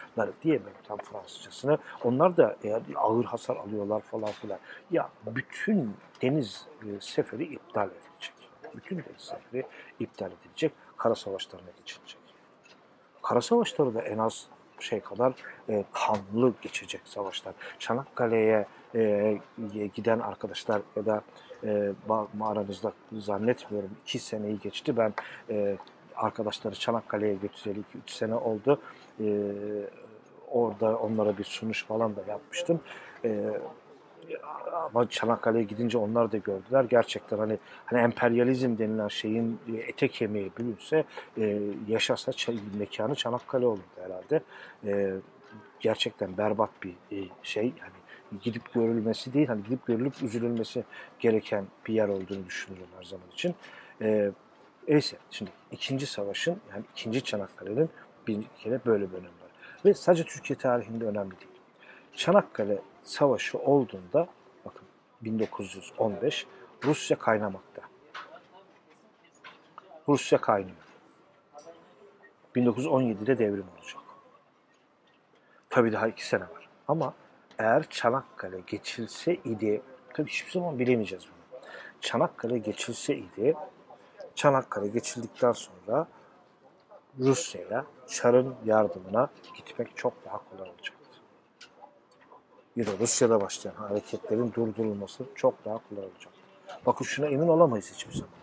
[0.42, 1.78] diyemem tam Fransızcasını.
[2.04, 4.58] Onlar da e, ağır hasar alıyorlar falan filan.
[4.90, 5.90] Ya bütün
[6.22, 8.34] deniz e, seferi iptal edilecek.
[8.76, 9.66] Bütün deniz seferi
[10.00, 10.72] iptal edilecek.
[10.96, 12.21] Kara savaşlarına geçilecek.
[13.22, 14.46] Kara savaşları da en az
[14.80, 15.32] şey kadar
[15.68, 17.54] e, kanlı geçecek savaşlar.
[17.78, 19.38] Çanakkale'ye e,
[19.94, 21.22] giden arkadaşlar ya da
[21.64, 21.92] e,
[22.40, 24.96] aranızda zannetmiyorum iki seneyi geçti.
[24.96, 25.14] Ben
[25.50, 25.76] e,
[26.16, 28.80] arkadaşları Çanakkale'ye götüreli 2-3 sene oldu.
[29.20, 29.26] E,
[30.50, 32.80] orada onlara bir sunuş falan da yapmıştım.
[33.24, 33.44] E,
[34.72, 36.84] ama Çanakkale'ye gidince onlar da gördüler.
[36.84, 41.04] Gerçekten hani hani emperyalizm denilen şeyin e, ete kemiği bürünse
[41.38, 41.58] e,
[41.88, 42.32] yaşasa
[42.78, 44.42] mekanı Çanakkale olurdu herhalde.
[44.86, 45.14] E,
[45.80, 47.64] gerçekten berbat bir e, şey.
[47.64, 47.92] Yani
[48.42, 50.84] gidip görülmesi değil, hani gidip görülüp üzülülmesi
[51.18, 53.54] gereken bir yer olduğunu düşünüyorum her zaman için.
[54.00, 54.30] E,
[54.88, 57.90] neyse, şimdi ikinci savaşın, yani ikinci Çanakkale'nin
[58.26, 59.50] bir kere böyle bir önemi var.
[59.84, 61.52] Ve sadece Türkiye tarihinde önemli değil.
[62.16, 64.28] Çanakkale Savaşı olduğunda,
[64.64, 64.86] bakın
[65.22, 66.46] 1915,
[66.84, 67.82] Rusya kaynamakta.
[70.08, 70.76] Rusya kaynıyor.
[72.56, 74.02] 1917'de devrim olacak.
[75.70, 76.68] Tabi daha iki sene var.
[76.88, 77.14] Ama
[77.58, 79.82] eğer Çanakkale geçilse idi,
[80.14, 81.60] tabi hiçbir zaman bilemeyeceğiz bunu.
[82.00, 83.54] Çanakkale geçilse idi,
[84.34, 86.08] Çanakkale geçildikten sonra
[87.18, 91.01] Rusya'ya Çar'ın yardımına gitmek çok daha kolay olacaktı.
[92.76, 96.40] Ya da Rusya'da başlayan hareketlerin durdurulması çok daha kolay olacaktı.
[96.86, 98.34] Bakın şuna emin olamayız hiçbir zaman.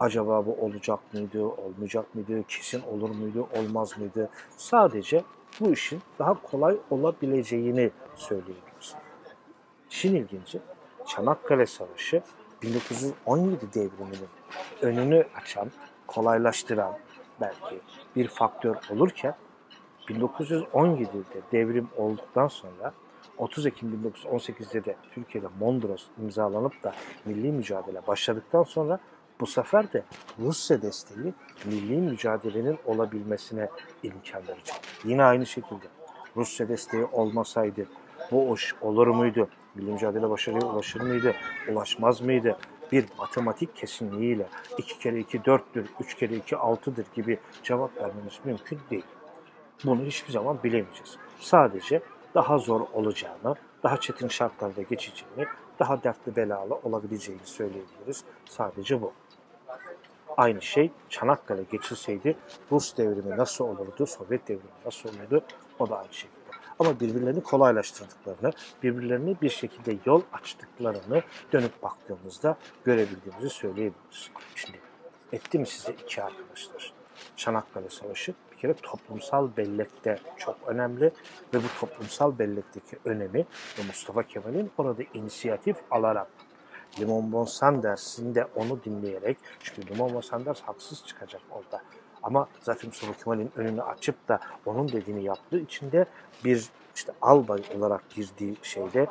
[0.00, 4.30] Acaba bu olacak mıydı, olmayacak mıydı, kesin olur muydu, olmaz mıydı?
[4.56, 5.24] Sadece
[5.60, 8.94] bu işin daha kolay olabileceğini söyleyebiliriz.
[9.90, 10.60] İşin ilginci
[11.06, 12.22] Çanakkale Savaşı
[12.62, 14.28] 1917 devriminin
[14.82, 15.70] önünü açan,
[16.06, 16.98] kolaylaştıran
[17.40, 17.80] belki
[18.16, 19.34] bir faktör olurken
[20.08, 22.92] 1917'de devrim olduktan sonra
[23.42, 28.98] 30 Ekim 1918'de de Türkiye'de Mondros imzalanıp da milli mücadele başladıktan sonra
[29.40, 30.04] bu sefer de
[30.38, 33.68] Rusya desteği milli mücadelenin olabilmesine
[34.02, 34.74] imkan verecek.
[35.04, 35.86] Yine aynı şekilde
[36.36, 37.86] Rusya desteği olmasaydı
[38.30, 39.48] bu iş olur muydu?
[39.74, 41.34] Milli mücadele başarıya ulaşır mıydı?
[41.72, 42.56] Ulaşmaz mıydı?
[42.92, 44.46] Bir matematik kesinliğiyle
[44.78, 49.04] 2 kere 2 4'tür, 3 kere 2 6'dır gibi cevap vermemiz mümkün değil.
[49.84, 51.16] Bunu hiçbir zaman bilemeyeceğiz.
[51.40, 52.02] Sadece
[52.34, 55.46] daha zor olacağını, daha çetin şartlarda geçeceğini,
[55.78, 58.24] daha dertli belalı olabileceğini söyleyebiliriz.
[58.44, 59.12] Sadece bu.
[60.36, 62.36] Aynı şey Çanakkale geçilseydi
[62.72, 65.44] Rus devrimi nasıl olurdu, Sovyet devrimi nasıl olurdu
[65.78, 66.42] o da aynı şekilde.
[66.78, 74.30] Ama birbirlerini kolaylaştırdıklarını, birbirlerine bir şekilde yol açtıklarını dönüp baktığımızda görebildiğimizi söyleyebiliriz.
[74.54, 74.80] Şimdi
[75.32, 77.01] etti mi size iki arkadaşlar?
[77.36, 81.04] Çanakkale Savaşı bir kere toplumsal bellekte çok önemli
[81.54, 83.38] ve bu toplumsal bellekteki önemi
[83.78, 86.28] ve Mustafa Kemal'in orada inisiyatif alarak
[87.00, 91.82] Limon Bon Sanders'in de onu dinleyerek çünkü Limon Bon Sanders haksız çıkacak orada.
[92.22, 96.06] Ama zaten Mustafa Kemal'in önünü açıp da onun dediğini yaptığı için de
[96.44, 99.08] bir işte albay olarak girdiği şeyde e,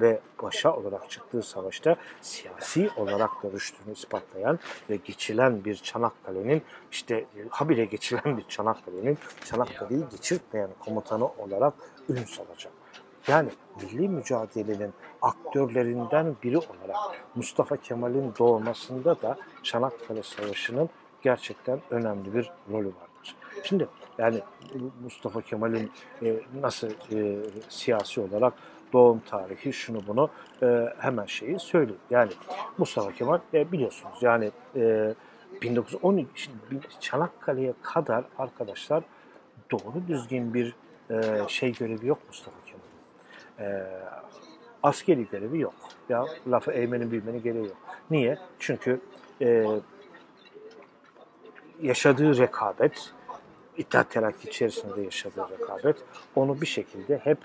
[0.00, 4.58] ve başa olarak çıktığı savaşta siyasi olarak da rüştünü ispatlayan
[4.90, 11.74] ve geçilen bir Çanakkale'nin işte e, habire geçilen bir Çanakkale'nin Çanakkale'yi geçirtmeyen komutanı olarak
[12.08, 12.72] ün salacak.
[13.28, 13.48] Yani
[13.82, 16.96] milli mücadelenin aktörlerinden biri olarak
[17.34, 20.90] Mustafa Kemal'in doğmasında da Çanakkale Savaşı'nın
[21.22, 23.09] gerçekten önemli bir rolü vardır.
[23.62, 24.40] Şimdi yani
[25.02, 25.90] Mustafa Kemal'in
[26.22, 27.36] e, nasıl e,
[27.68, 28.52] siyasi olarak
[28.92, 30.30] doğum tarihi şunu bunu
[30.62, 32.00] e, hemen şeyi söyleyeyim.
[32.10, 32.30] Yani
[32.78, 35.14] Mustafa Kemal e, biliyorsunuz yani e,
[35.62, 36.50] 1912
[37.00, 39.04] Çanakkale'ye kadar arkadaşlar
[39.70, 40.74] doğru düzgün bir
[41.10, 43.70] e, şey görevi yok Mustafa Kemal'in.
[43.72, 43.86] E,
[44.82, 45.74] askeri görevi yok.
[46.08, 47.76] Ya lafı eğmenin bilmenin gereği yok.
[48.10, 48.38] Niye?
[48.58, 49.00] Çünkü
[49.40, 49.66] e,
[51.82, 53.12] yaşadığı rekabet,
[53.76, 55.96] İttihat Terakki içerisinde yaşadığı rekabet
[56.36, 57.38] onu bir şekilde hep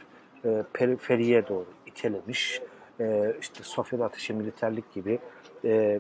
[0.46, 2.62] e, periferiye doğru itelemiş.
[3.00, 5.20] E, işte Sofya'da ateşi militerlik gibi
[5.66, 6.00] e,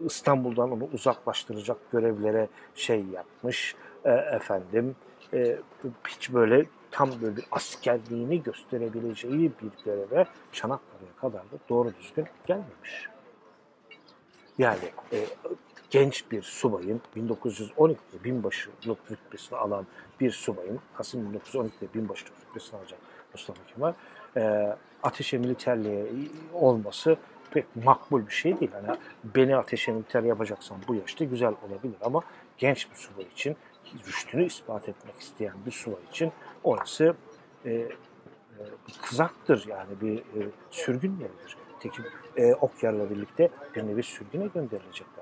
[0.00, 3.74] İstanbul'dan onu uzaklaştıracak görevlere şey yapmış.
[4.04, 4.96] E, efendim
[5.34, 5.58] e,
[6.08, 13.08] hiç böyle tam böyle bir askerliğini gösterebileceği bir göreve Çanakkale'ye kadar da doğru düzgün gelmemiş.
[14.58, 15.18] Yani e,
[15.90, 19.86] genç bir subayın 1912'de binbaşılık rütbesini alan
[20.20, 22.98] bir subayın Kasım 1912'de binbaşılık rütbesini alacak
[23.34, 23.92] Mustafa Kemal
[24.36, 26.06] e, ateşe militerliğe
[26.54, 27.16] olması
[27.50, 28.70] pek makbul bir şey değil.
[28.74, 32.22] Yani beni ateşe militer yapacaksan bu yaşta güzel olabilir ama
[32.58, 33.56] genç bir subay için
[34.06, 36.32] rüştünü ispat etmek isteyen bir subay için
[36.64, 37.14] orası
[37.64, 37.88] e, e,
[39.02, 41.56] kızaktır yani bir e, sürgün yeridir.
[41.80, 42.04] Tekin
[42.36, 45.17] e, Okyar'la birlikte bir nevi sürgüne gönderileceklerdir.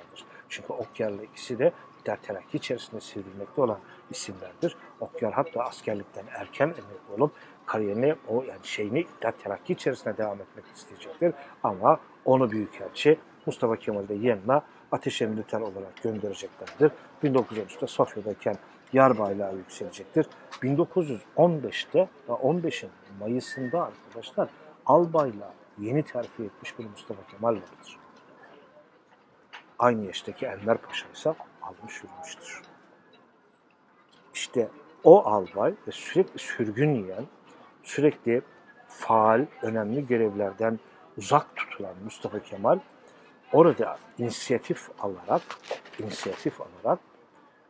[0.49, 3.79] Çünkü Okyar'la ikisi de İttihat Terakki içerisinde sivrilmekte olan
[4.11, 4.77] isimlerdir.
[5.01, 7.33] Okyar hatta askerlikten erken emekli olup
[7.67, 11.33] kariyerine o yani şeyini İttihat Terakki içerisinde devam etmek isteyecektir.
[11.63, 16.91] Ama onu Büyükelçi Mustafa Kemal'de yanına ateşe militer olarak göndereceklerdir.
[17.25, 18.57] 1913'te Sofya'dayken
[18.93, 20.27] yar bayrağı yükselecektir.
[20.63, 24.49] 1915'te 15'in Mayıs'ında arkadaşlar
[24.87, 27.99] al bayrağı yeni terfi etmiş bir Mustafa Kemal vardır.
[29.79, 32.62] Aynı yaştaki Enver Paşa ise almış yürümüştür.
[34.35, 34.69] İşte
[35.05, 37.27] o albay ve sürekli sürgün yiyen,
[37.83, 38.43] sürekli
[38.89, 40.79] faal, önemli görevlerden
[41.19, 42.79] uzak tutulan Mustafa Kemal
[43.53, 45.43] orada inisiyatif alarak,
[45.99, 46.99] inisiyatif alarak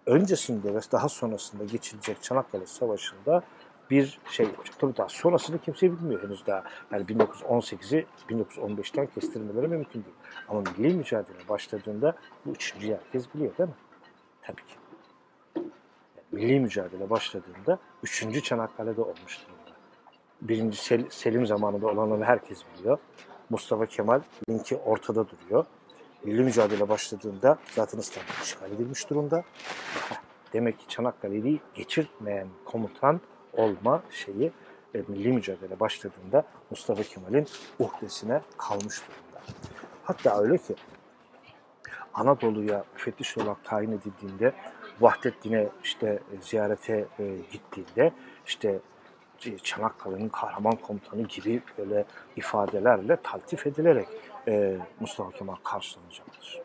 [0.06, 3.42] öncesinde ve daha sonrasında geçilecek Çanakkale Savaşı'nda
[3.90, 4.78] bir şey yapacak.
[4.78, 6.64] Tabii daha sonrasını kimse bilmiyor henüz daha.
[6.92, 10.16] Yani 1918'i 1915'ten kestirmeleri mümkün değil.
[10.48, 13.74] Ama milli mücadele başladığında bu üçüncüyü herkes biliyor değil mi?
[14.42, 14.74] Tabii ki.
[15.56, 15.68] Yani
[16.32, 19.76] milli mücadele başladığında üçüncü Çanakkale'de olmuş durumda.
[20.42, 22.98] Birinci Sel Selim zamanında olanları herkes biliyor.
[23.50, 24.20] Mustafa Kemal
[24.50, 25.64] linki ortada duruyor.
[26.24, 29.44] Milli mücadele başladığında zaten İstanbul işgal edilmiş durumda.
[30.52, 33.20] demek ki Çanakkale'yi geçirtmeyen komutan
[33.56, 34.52] olma şeyi
[34.94, 37.46] e, milli mücadele başladığında Mustafa Kemal'in
[37.78, 39.44] uhdesine kalmış durumda.
[40.04, 40.74] Hatta öyle ki
[42.14, 44.52] Anadolu'ya müfettiş olarak tayin edildiğinde
[45.00, 48.12] Vahdettin'e işte ziyarete e, gittiğinde
[48.46, 48.78] işte
[49.62, 52.04] Çanakkale'nin kahraman komutanı gibi böyle
[52.36, 54.08] ifadelerle taltif edilerek
[54.48, 56.60] e, Mustafa Kemal karşılanacaktır.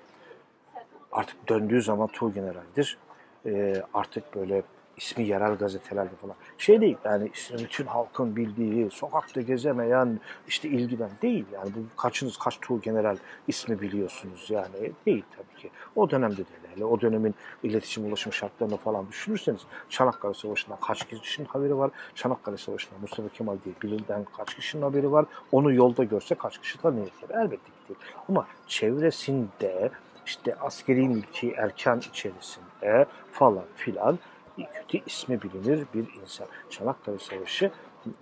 [1.12, 2.97] Artık döndüğü zaman Tuğgeneral'dir.
[3.45, 4.63] E, artık böyle
[5.01, 6.35] ismi yerel gazetelerde falan.
[6.57, 11.45] Şey değil yani işte bütün halkın bildiği, sokakta gezemeyen, işte ilgiden değil.
[11.53, 15.69] Yani bu kaçınız kaç Tuğ General ismi biliyorsunuz yani değil tabii ki.
[15.95, 16.85] O dönemde de öyle.
[16.85, 21.91] O dönemin iletişim ulaşım şartlarını falan düşünürseniz Çanakkale Savaşı'ndan kaç kişinin haberi var?
[22.15, 25.25] Çanakkale Savaşı'ndan Mustafa Kemal diye bilirden kaç kişinin haberi var?
[25.51, 27.29] Onu yolda görse kaç kişi tanıyacak?
[27.29, 27.99] Elbette ki değil.
[28.29, 29.91] Ama çevresinde
[30.25, 34.19] işte askeri mülki erken içerisinde falan filan
[34.57, 36.47] kötü ismi bilinir bir insan.
[36.69, 37.71] Çanakkale Savaşı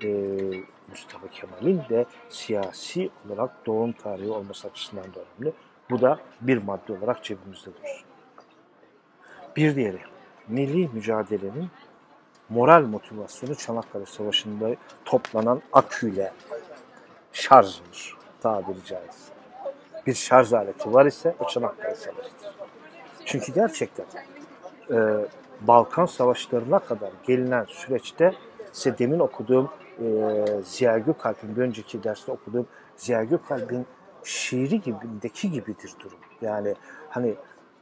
[0.03, 0.09] e,
[0.89, 5.53] Mustafa Kemal'in de siyasi olarak doğum tarihi olması açısından da önemli.
[5.89, 8.05] Bu da bir madde olarak cebimizde dursun.
[9.55, 9.99] Bir diğeri,
[10.47, 11.69] milli mücadelenin
[12.49, 16.33] moral motivasyonu Çanakkale Savaşı'nda toplanan aküyle
[17.33, 19.33] şarj olur tabiri caizse.
[20.07, 22.53] Bir şarj aleti var ise o Çanakkale Savaşı'dır.
[23.25, 24.05] Çünkü gerçekten
[24.91, 24.97] e,
[25.61, 28.33] Balkan Savaşları'na kadar gelinen süreçte
[28.71, 29.69] size demin okuduğum
[30.01, 33.85] e, Ziya Gökalp'in bir önceki derste okuduğum Ziya Gökalp'in
[34.23, 36.19] şiiri gibindeki gibidir durum.
[36.41, 36.75] Yani
[37.09, 37.35] hani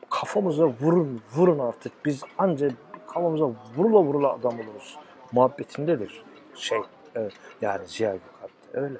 [0.09, 2.71] kafamıza vurun vurun artık biz ancak
[3.07, 4.97] kafamıza vurula vurula adam oluruz.
[5.31, 6.23] Muhabbetindedir
[6.55, 6.79] şey
[7.15, 8.97] evet, yani Ziya Gökalp öyle.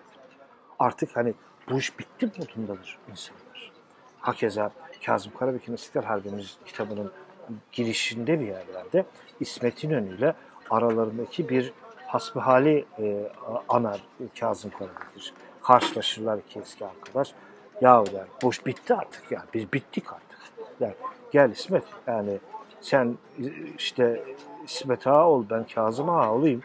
[0.80, 1.34] Artık hani
[1.70, 3.72] bu iş bitti modundadır insanlar.
[4.20, 4.72] Hakeza
[5.06, 7.12] Kazım Karabekir'in İstiklal Harbimiz kitabının
[7.72, 9.06] girişinde bir yerlerde
[9.40, 10.34] İsmet İnönü ile
[10.70, 11.74] aralarındaki bir
[12.08, 13.32] hasbihali e,
[13.70, 14.04] anar
[14.40, 15.34] Kazım Karabekir.
[15.64, 17.34] Karşılaşırlar iki eski arkadaş.
[17.82, 20.40] Ya der, boş bitti artık ya, biz bittik artık.
[20.80, 20.94] Der,
[21.32, 22.40] gel İsmet, yani
[22.82, 23.18] sen
[23.78, 24.24] işte
[24.66, 26.62] İsmet Ağa ol, ben Kazım Ağa olayım.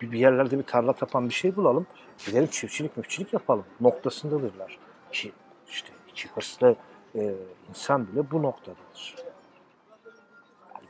[0.00, 1.86] Bir, bir yerlerde bir tarla tapan bir şey bulalım.
[2.26, 3.64] Gidelim çiftçilik müftçilik yapalım.
[3.80, 4.78] Noktasındadırlar.
[5.12, 5.32] Ki
[5.68, 6.76] işte iki hırslı
[7.14, 7.34] e,
[7.70, 9.25] insan bile bu noktadadır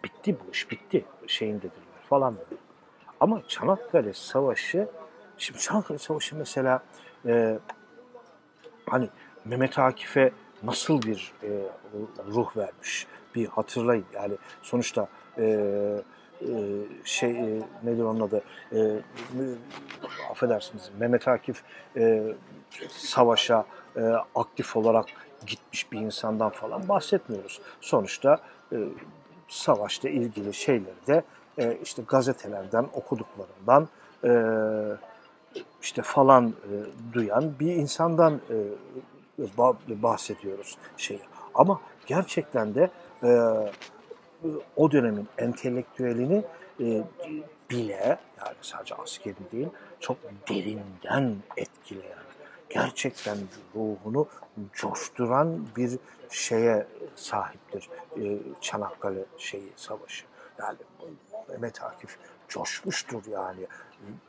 [0.07, 2.61] bitti bu iş bitti şeyindedirler falan dedi.
[3.21, 4.88] Ama Çanakkale Savaşı,
[5.38, 6.83] şimdi Çanakkale Savaşı mesela
[7.27, 7.59] e,
[8.90, 9.09] hani
[9.45, 11.49] Mehmet Akif'e nasıl bir e,
[12.27, 14.05] ruh vermiş bir hatırlayın.
[14.14, 15.42] Yani sonuçta e,
[16.40, 16.49] e,
[17.05, 18.42] şey e, nedir onun adı
[18.73, 18.79] e,
[20.31, 21.62] affedersiniz Mehmet Akif
[21.97, 22.23] e,
[22.88, 23.66] savaşa
[23.97, 24.01] e,
[24.35, 25.07] aktif olarak
[25.47, 27.61] gitmiş bir insandan falan bahsetmiyoruz.
[27.81, 28.40] Sonuçta
[28.73, 28.77] e,
[29.48, 31.22] savaşla ilgili şeyleri de
[31.59, 33.88] e, işte gazetelerden okuduklarından
[34.24, 34.32] e,
[35.82, 36.74] işte falan e,
[37.12, 41.20] duyan bir insandan e, bahsediyoruz şey.
[41.54, 42.90] Ama gerçekten de
[43.22, 43.28] e,
[44.76, 46.44] o dönemin entelektüelini
[46.80, 47.04] e,
[47.70, 49.68] bile yani sadece askeri değil
[50.00, 50.16] çok
[50.48, 52.25] derinden etkileyen
[52.68, 53.38] gerçekten
[53.74, 54.29] ruhunu
[54.72, 55.98] coşturan bir
[56.31, 60.24] şeye sahiptir e, Çanakkale şeyi savaşı.
[60.59, 60.79] Yani
[61.48, 63.66] Mehmet Akif coşmuştur yani.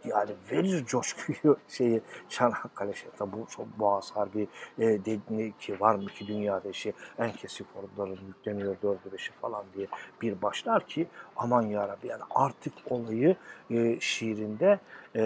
[0.05, 3.09] Yani verir coşkuyu şeyi Çanakkale şey.
[3.17, 3.47] Tabi bu
[3.79, 4.47] Boğaz Harbi
[4.79, 9.65] e, dedi ki var mı ki dünyada şey en kesif orduların yükleniyor dördü beşi falan
[9.75, 9.87] diye
[10.21, 13.35] bir başlar ki aman yarabbi yani artık olayı
[13.69, 14.79] e, şiirinde
[15.15, 15.23] e,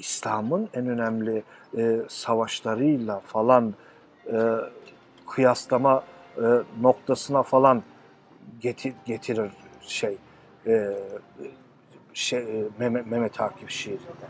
[0.00, 1.42] İslam'ın en önemli
[1.78, 3.74] e, savaşlarıyla falan
[4.32, 4.38] e,
[5.30, 6.04] kıyaslama
[6.36, 6.42] e,
[6.80, 7.82] noktasına falan
[8.60, 10.18] getir, getirir şey,
[10.66, 10.96] e,
[12.14, 14.28] şey e, Mehmet, Mehmet Akif şiirinde.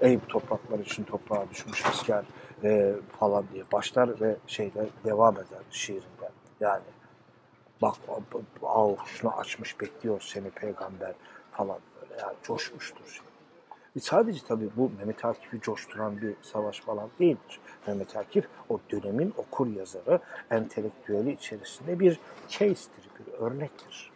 [0.00, 2.24] Ey bu topraklar için toprağa düşmüş asker
[2.64, 6.30] e, falan diye başlar ve şeyle devam eder şiirinde.
[6.60, 6.84] Yani
[7.82, 7.94] bak
[8.62, 11.14] avuçunu açmış bekliyor seni peygamber
[11.52, 13.27] falan böyle yani coşmuştur.
[13.98, 17.60] E sadece tabii bu Mehmet Akif'i coşturan bir savaş falan değildir.
[17.86, 20.20] Mehmet Akif o dönemin okur yazarı,
[20.50, 24.10] entelektüeli içerisinde bir case'tir, bir örnektir.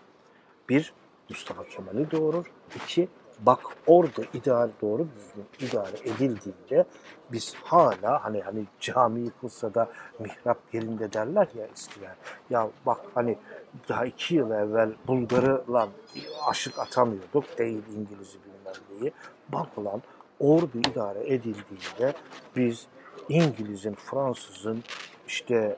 [0.69, 0.93] Bir,
[1.29, 2.47] Mustafa Kemal'i doğurur.
[2.77, 3.09] İki,
[3.41, 6.85] bak orada ideal doğru düzgün idare edildiğinde
[7.33, 12.15] biz hala hani hani cami yıkılsa da mihrap yerinde derler ya eskiler.
[12.51, 13.39] Ya bak hani
[13.89, 15.89] daha iki yıl evvel Bulgar'la
[16.47, 19.13] aşık atamıyorduk değil İngiliz'i bilmem neyi.
[19.53, 20.03] Bak ulan
[20.41, 22.15] ordu idare edildiğinde
[22.57, 22.87] biz
[23.29, 24.85] İngiliz'in, Fransız'ın
[25.27, 25.77] işte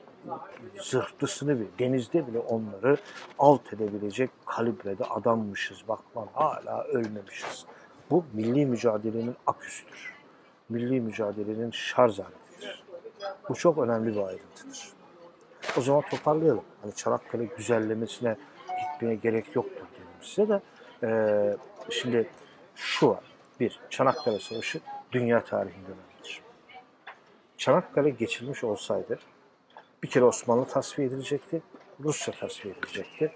[0.81, 2.97] zırhlısını bile, denizde bile onları
[3.39, 5.83] alt edebilecek kalibrede adammışız.
[5.87, 7.65] Bak lan hala ölmemişiz.
[8.09, 10.13] Bu milli mücadelenin aküsüdür.
[10.69, 12.83] Milli mücadelenin şarj aletidir.
[13.49, 14.89] Bu çok önemli bir ayrıntıdır.
[15.77, 16.63] O zaman toparlayalım.
[16.81, 18.35] Hani Çanakkale güzellemesine
[18.93, 20.61] gitmeye gerek yoktur dedim size de.
[21.03, 21.57] Ee,
[21.89, 22.29] şimdi
[22.75, 23.34] şu var.
[23.59, 24.79] Bir, Çanakkale Savaşı
[25.11, 26.41] dünya tarihinde önemlidir.
[27.57, 29.19] Çanakkale geçilmiş olsaydı
[30.03, 31.61] bir kere Osmanlı tasfiye edilecekti,
[32.03, 33.31] Rusya tasfiye edilecekti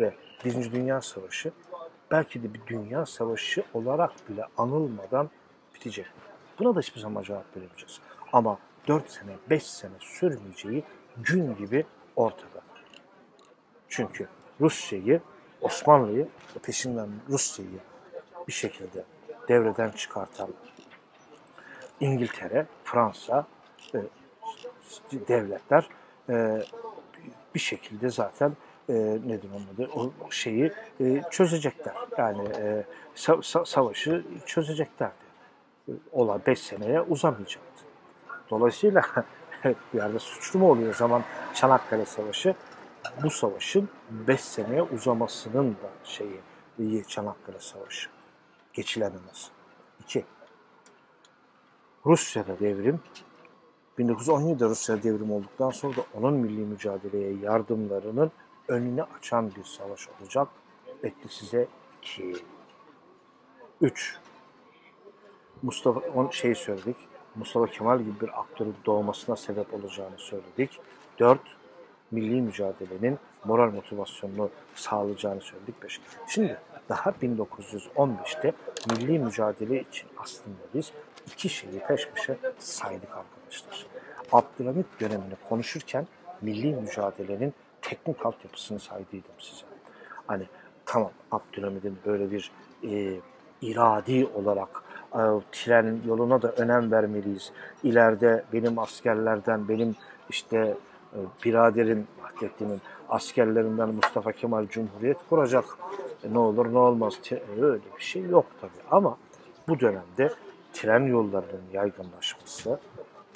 [0.00, 0.14] ve
[0.44, 1.52] Birinci Dünya Savaşı
[2.10, 5.30] belki de bir dünya savaşı olarak bile anılmadan
[5.74, 6.06] bitecek.
[6.58, 8.00] Buna da hiçbir zaman cevap veremeyeceğiz.
[8.32, 8.58] Ama
[8.88, 10.84] 4 sene, 5 sene sürmeyeceği
[11.16, 12.60] gün gibi ortada.
[13.88, 14.28] Çünkü
[14.60, 15.20] Rusya'yı,
[15.60, 16.28] Osmanlı'yı
[16.62, 17.78] peşinden Rusya'yı
[18.48, 19.04] bir şekilde
[19.48, 20.48] devreden çıkartan
[22.00, 23.46] İngiltere, Fransa
[23.94, 23.98] e,
[25.28, 25.88] devletler
[26.28, 26.62] e,
[27.54, 28.56] bir şekilde zaten
[28.88, 28.94] e,
[29.26, 29.50] nedir
[29.94, 31.94] onun o şeyi e, çözecekler.
[32.18, 32.48] Yani
[33.16, 35.24] sa- sa- savaşı çözeceklerdi.
[36.12, 37.84] Ola 5 seneye uzamayacaktı.
[38.50, 39.02] Dolayısıyla
[39.64, 41.22] bir yerde suçlu mu oluyor zaman
[41.54, 42.54] Çanakkale Savaşı?
[43.22, 48.13] Bu savaşın 5 seneye uzamasının da şeyi Çanakkale Savaşı.
[48.74, 49.48] Geçilememesi.
[50.00, 50.24] 2.
[52.06, 53.00] Rusya'da devrim
[53.98, 58.30] 1917'de Rusya devrim olduktan sonra da onun milli mücadeleye yardımlarının
[58.68, 60.48] önünü açan bir savaş olacak.
[61.02, 61.68] Etti size
[62.02, 62.34] 2.
[63.80, 64.18] 3.
[65.62, 66.96] Mustafa on şey söyledik.
[67.34, 70.80] Mustafa Kemal gibi bir aktörün doğmasına sebep olacağını söyledik.
[71.18, 71.40] 4.
[72.10, 75.82] Milli mücadelenin moral motivasyonunu sağlayacağını söyledik.
[75.82, 76.00] 5.
[76.28, 78.52] Şimdi daha 1915'te
[78.90, 80.92] milli mücadele için aslında biz
[81.32, 83.86] iki şeyi peş peşe saydık arkadaşlar.
[84.32, 86.06] Abdülhamit dönemini konuşurken
[86.42, 89.66] milli mücadelenin teknik altyapısını saydıydım size.
[90.26, 90.44] Hani
[90.86, 92.50] tamam Abdülhamit'in böyle bir
[92.90, 93.20] e,
[93.62, 94.82] iradi olarak
[95.12, 95.20] e,
[95.52, 97.52] tren yoluna da önem vermeliyiz.
[97.82, 99.96] İleride benim askerlerden, benim
[100.30, 100.76] işte
[101.14, 105.64] e, biraderim Vahdettin'in askerlerinden Mustafa Kemal Cumhuriyet kuracak.
[106.24, 107.14] E, ne olur ne olmaz.
[107.60, 108.88] Öyle bir şey yok tabii.
[108.90, 109.18] Ama
[109.68, 110.30] bu dönemde
[110.72, 112.80] tren yollarının yaygınlaşması,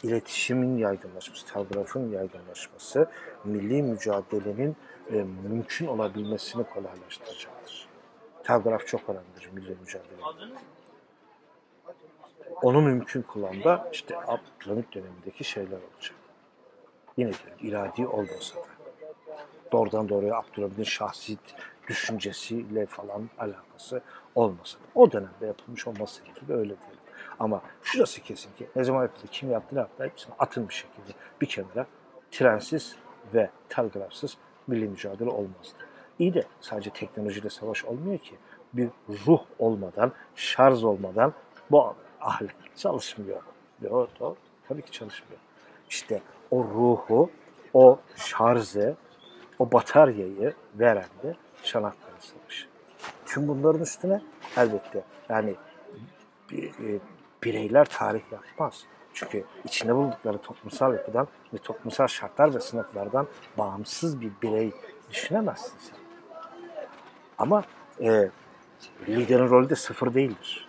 [0.03, 3.07] iletişimin yaygınlaşması, telgrafın yaygınlaşması
[3.45, 4.77] milli mücadelenin
[5.13, 7.89] e, mümkün olabilmesini kolaylaştıracaktır.
[8.45, 10.23] Telgraf çok önemlidir milli mücadelede.
[12.63, 16.15] Onu mümkün kılan da işte Abdülhamit dönemindeki şeyler olacak.
[17.19, 18.63] Yine diyorum iradi olmasa da.
[19.73, 21.37] Doğrudan doğruya Abdülhamit'in şahsi
[21.89, 24.03] düşüncesiyle falan alakası
[24.35, 24.83] olmasa da.
[24.95, 26.99] O dönemde yapılmış olması gerekir öyle diyelim.
[27.39, 31.13] Ama şurası kesin ki ne zaman yapıldı, kim yaptı, ne yaptı hepsini atın bir şekilde
[31.41, 31.87] bir kenara
[32.31, 32.97] trensiz
[33.35, 35.79] ve telgrafsız milli mücadele olmazdı.
[36.19, 38.35] İyi de sadece teknolojiyle savaş olmuyor ki.
[38.73, 38.89] Bir
[39.27, 41.33] ruh olmadan, şarj olmadan
[41.71, 43.43] bu alet çalışmıyor.
[43.83, 44.37] Doğru.
[44.69, 45.41] Tabii ki çalışmıyor.
[45.91, 47.31] İşte o ruhu,
[47.75, 48.97] o şarjı,
[49.59, 52.67] o bataryayı veren de Çanakkale Savaşı.
[53.27, 54.23] Tüm bunların üstüne
[54.57, 55.55] elbette yani
[56.53, 56.99] e,
[57.45, 58.85] bireyler tarih yapmaz.
[59.15, 63.27] Çünkü içinde bulundukları toplumsal yapıdan ve toplumsal şartlar ve sınıflardan
[63.59, 64.73] bağımsız bir birey
[65.11, 65.99] düşünemezsin sen.
[67.39, 67.65] Ama
[68.01, 68.31] e,
[69.09, 70.68] liderin rolü de sıfır değildir.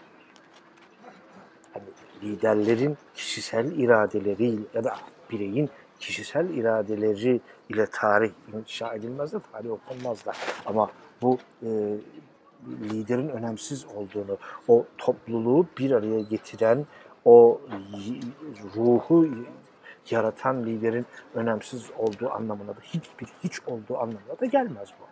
[2.24, 4.96] Liderlerin kişisel iradeleri ya da
[5.32, 10.32] bireyin kişisel iradeleri ile tarih inşa edilmez de tarih okunmaz da.
[10.66, 10.92] Ama
[11.22, 11.68] bu e,
[12.68, 16.86] liderin önemsiz olduğunu, o topluluğu bir araya getiren,
[17.26, 17.62] o
[18.76, 19.28] ruhu
[20.10, 21.06] yaratan liderin
[21.36, 25.04] önemsiz olduğu anlamına da hiçbir hiç olduğu anlamına da gelmez bu.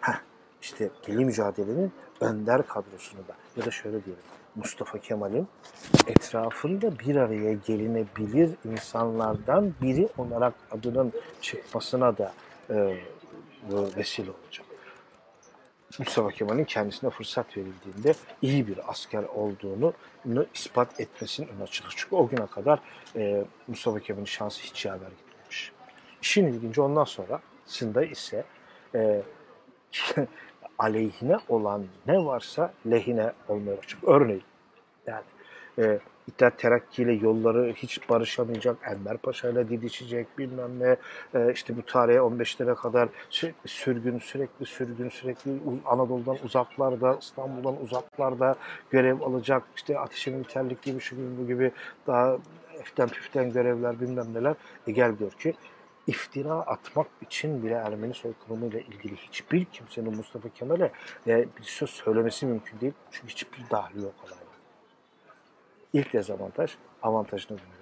[0.00, 0.20] Heh,
[0.62, 4.24] işte milli mücadelenin önder kadrosunu da ya da şöyle diyelim
[4.54, 5.48] Mustafa Kemal'in
[6.06, 12.32] etrafında bir araya gelinebilir insanlardan biri olarak adının çıkmasına da
[12.70, 12.96] e,
[13.96, 14.66] vesile olacak.
[15.98, 19.94] Mustafa Kemal'in kendisine fırsat verildiğinde iyi bir asker olduğunu
[20.54, 21.94] ispat etmesinin öne çıkar.
[21.96, 22.80] Çünkü o güne kadar
[23.16, 25.72] e, Mustafa Kemal'in şansı hiç yaver gitmemiş.
[26.22, 28.44] İşin ilginci ondan sonra Sında ise
[28.94, 29.22] e,
[30.78, 34.00] aleyhine olan ne varsa lehine olmaya başlayacak.
[34.06, 34.42] Örneğin
[35.06, 35.24] yani
[35.78, 35.98] e,
[36.28, 40.96] İttihat Terakki ile yolları hiç barışamayacak, Enver Paşa ile didişecek bilmem ne,
[41.34, 45.50] e, işte bu tarihe 15'lere kadar sürekli sürgün, sürekli sürgün, sürekli
[45.86, 48.54] Anadolu'dan uzaklarda, İstanbul'dan uzaklarda
[48.90, 51.72] görev alacak, işte ateşin biterlik gibi şu gibi bu gibi
[52.06, 52.36] daha
[52.80, 54.54] eften püften görevler bilmem neler.
[54.86, 55.54] E gel diyor ki
[56.08, 60.92] iftira atmak için bile Ermeni soykırımıyla ilgili hiçbir kimsenin Mustafa Kemal'e
[61.26, 62.92] e, bir söz söylemesi mümkün değil.
[63.10, 64.44] Çünkü hiçbir dahli yok olayla.
[65.92, 67.77] İlk dezavantaj avantajını görecek.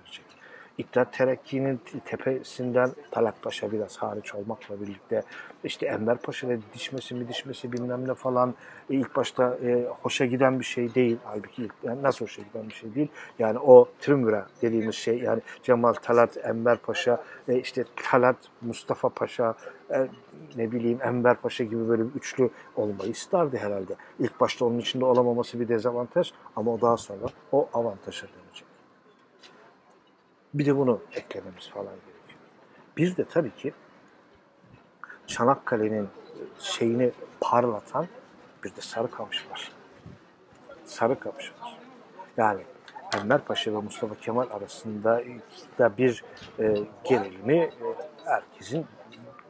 [0.78, 5.22] İttihat Terakki'nin tepesinden Talat Paşa biraz hariç olmakla birlikte
[5.64, 8.54] işte Enver Paşa ve dişmesi mi dişmesi bilmem ne falan
[8.90, 11.16] e, ilk başta e, hoşa giden bir şey değil.
[11.24, 13.08] Halbuki ilk, yani nasıl hoşa giden bir şey değil.
[13.38, 19.54] Yani o Trimüre dediğimiz şey yani Cemal Talat, Enver Paşa, e, işte Talat, Mustafa Paşa,
[19.90, 20.08] e,
[20.56, 23.96] ne bileyim Enver Paşa gibi böyle bir üçlü olmayı isterdi herhalde.
[24.18, 28.75] İlk başta onun içinde olamaması bir dezavantaj ama o daha sonra o avantaja dönecek.
[30.58, 32.40] Bir de bunu eklememiz falan gerekiyor.
[32.96, 33.72] Bir de tabii ki
[35.26, 36.08] Çanakkale'nin
[36.58, 38.06] şeyini parlatan
[38.64, 39.72] bir de Sarıkamış var.
[40.84, 41.78] Sarıkamış var.
[42.36, 42.62] Yani
[43.20, 45.22] Enver Paşa ve Mustafa Kemal arasında
[45.78, 46.24] da bir
[46.58, 47.72] e, gerilimi e,
[48.24, 48.86] herkesin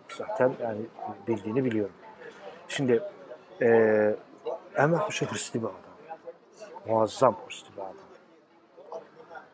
[0.08, 0.80] zaten yani
[1.28, 1.94] bildiğini biliyorum.
[2.68, 3.02] Şimdi
[3.62, 3.66] e,
[4.76, 5.76] Enver Paşa hırslı bir adam.
[6.86, 8.05] Muazzam hırslı bir adam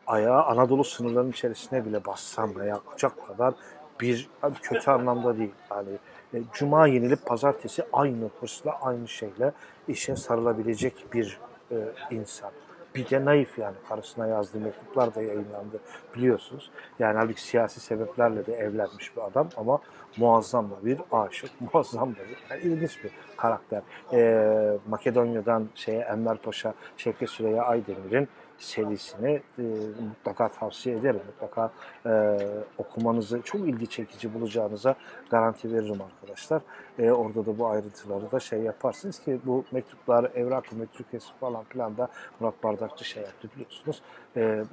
[0.06, 3.54] ayağı Anadolu sınırlarının içerisine bile bassam veya kucak kadar
[4.00, 4.30] bir
[4.62, 5.52] kötü anlamda değil.
[5.70, 5.88] Yani
[6.34, 9.52] e, Cuma yenilip pazartesi aynı hırsla aynı şeyle
[9.88, 11.38] işe sarılabilecek bir
[11.70, 11.76] e,
[12.10, 12.50] insan.
[12.94, 15.80] Bir de naif yani karısına yazdığı mektuplar da yayınlandı
[16.16, 16.70] biliyorsunuz.
[16.98, 19.80] Yani halbuki siyasi sebeplerle de evlenmiş bir adam ama
[20.16, 23.82] muazzam da bir aşık, muazzam da bir yani ilginç bir karakter.
[24.12, 28.28] Ee, Makedonya'dan şeye Enver Paşa, Şevket Süreyya Aydemir'in
[28.62, 29.62] serisini e,
[30.08, 31.20] mutlaka tavsiye ederim.
[31.26, 31.70] Mutlaka
[32.06, 32.38] e,
[32.78, 34.94] okumanızı çok ilgi çekici bulacağınıza
[35.30, 36.62] garanti veririm arkadaşlar.
[36.98, 41.96] E, orada da bu ayrıntıları da şey yaparsınız ki bu mektuplar, evrak-ı metrukesi falan filan
[41.96, 42.08] da
[42.40, 44.02] Murat Bardakçı şey yaptı biliyorsunuz.
[44.36, 44.64] E, e,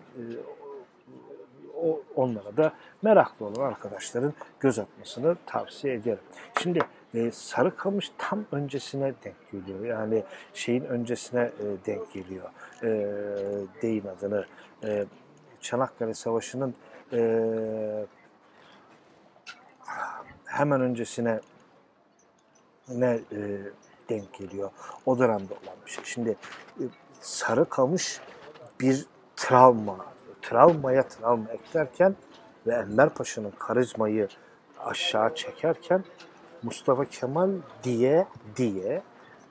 [2.15, 6.19] onlara da meraklı olan arkadaşların göz atmasını tavsiye ederim.
[6.61, 6.79] Şimdi
[7.13, 9.85] e, Sarıkamış tam öncesine denk geliyor.
[9.85, 10.23] Yani
[10.53, 12.49] şeyin öncesine e, denk geliyor.
[12.83, 12.89] E,
[13.81, 14.45] deyin adını.
[14.83, 15.05] E,
[15.61, 16.75] Çanakkale Savaşı'nın
[17.13, 18.05] e,
[20.45, 21.39] hemen öncesine
[22.89, 23.59] ne e,
[24.09, 24.71] denk geliyor.
[25.05, 26.03] O dönemde olan bir şey.
[26.03, 26.29] Şimdi
[26.79, 26.83] e,
[27.21, 28.21] Sarıkamış
[28.79, 29.05] bir
[29.35, 30.05] travma.
[30.49, 32.15] Travmaya travma eklerken
[32.67, 34.27] ve Enver Paşa'nın karizmayı
[34.79, 36.03] aşağı çekerken
[36.63, 37.49] Mustafa Kemal
[37.83, 39.01] diye diye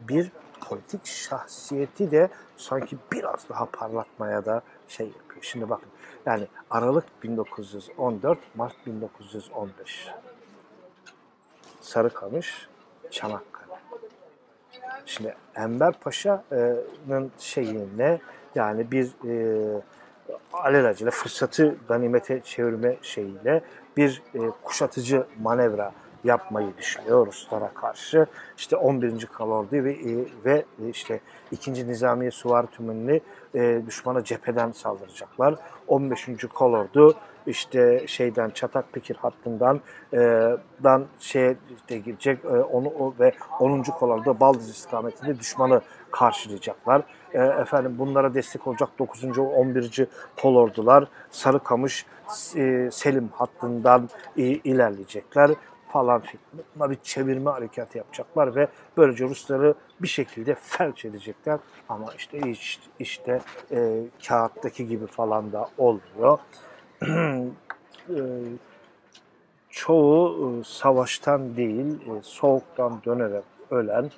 [0.00, 0.32] bir
[0.68, 5.42] politik şahsiyeti de sanki biraz daha parlatmaya da şey yapıyor.
[5.42, 5.88] Şimdi bakın
[6.26, 10.08] yani Aralık 1914, Mart 1915.
[11.80, 12.68] Sarıkamış,
[13.10, 13.74] Çanakkale.
[15.06, 18.20] Şimdi Enver Paşa'nın şeyine
[18.54, 19.82] yani bir e,
[20.52, 23.62] alelacele fırsatı ganimete çevirme şeyiyle
[23.96, 25.92] bir e, kuşatıcı manevra
[26.24, 28.26] yapmayı düşünüyor Ruslara karşı.
[28.56, 29.26] İşte 11.
[29.26, 31.20] Kalordu ve, e, ve işte
[31.50, 31.88] 2.
[31.88, 33.20] Nizamiye Suvar Tümünlü
[33.54, 35.54] e, düşmana cepheden saldıracaklar.
[35.86, 36.28] 15.
[36.54, 37.16] Kolordu
[37.46, 39.80] işte şeyden Çatak Pikir hattından
[40.12, 40.18] e,
[40.84, 43.82] dan şeye işte girecek e, onu o, ve 10.
[43.82, 47.02] kolordu Baldız istikametinde düşmanı karşılayacaklar.
[47.34, 49.38] E, efendim bunlara destek olacak 9.
[49.38, 50.06] 11.
[50.42, 52.06] kolordular Sarıkamış
[52.56, 55.50] e, Selim hattından e, ilerleyecekler
[55.88, 61.58] falan filan bir çevirme harekatı yapacaklar ve böylece Rusları bir şekilde felç edecekler.
[61.88, 63.40] Ama işte iş, işte
[63.72, 66.38] e, kağıttaki gibi falan da olmuyor.
[68.10, 68.20] e,
[69.70, 74.10] çoğu e, savaştan değil, e, soğuktan dönerek ölen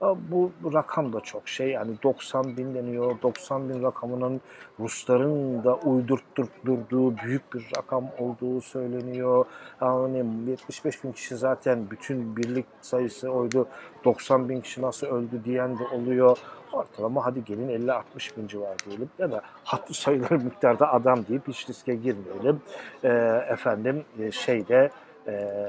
[0.00, 3.22] bu rakam da çok şey yani 90 bin deniyor.
[3.22, 4.40] 90 bin rakamının
[4.80, 9.44] Rusların da uydurtturduğu büyük bir rakam olduğu söyleniyor.
[9.80, 13.68] Yani 75 bin kişi zaten bütün birlik sayısı oydu.
[14.04, 16.38] 90 bin kişi nasıl öldü diyen de oluyor.
[16.72, 21.68] Ortalama hadi gelin 50-60 bin civar diyelim ya da hatlı sayılar miktarda adam deyip hiç
[21.68, 22.60] riske girmeyelim.
[23.04, 23.08] E,
[23.52, 24.90] efendim e, şeyde
[25.26, 25.66] e,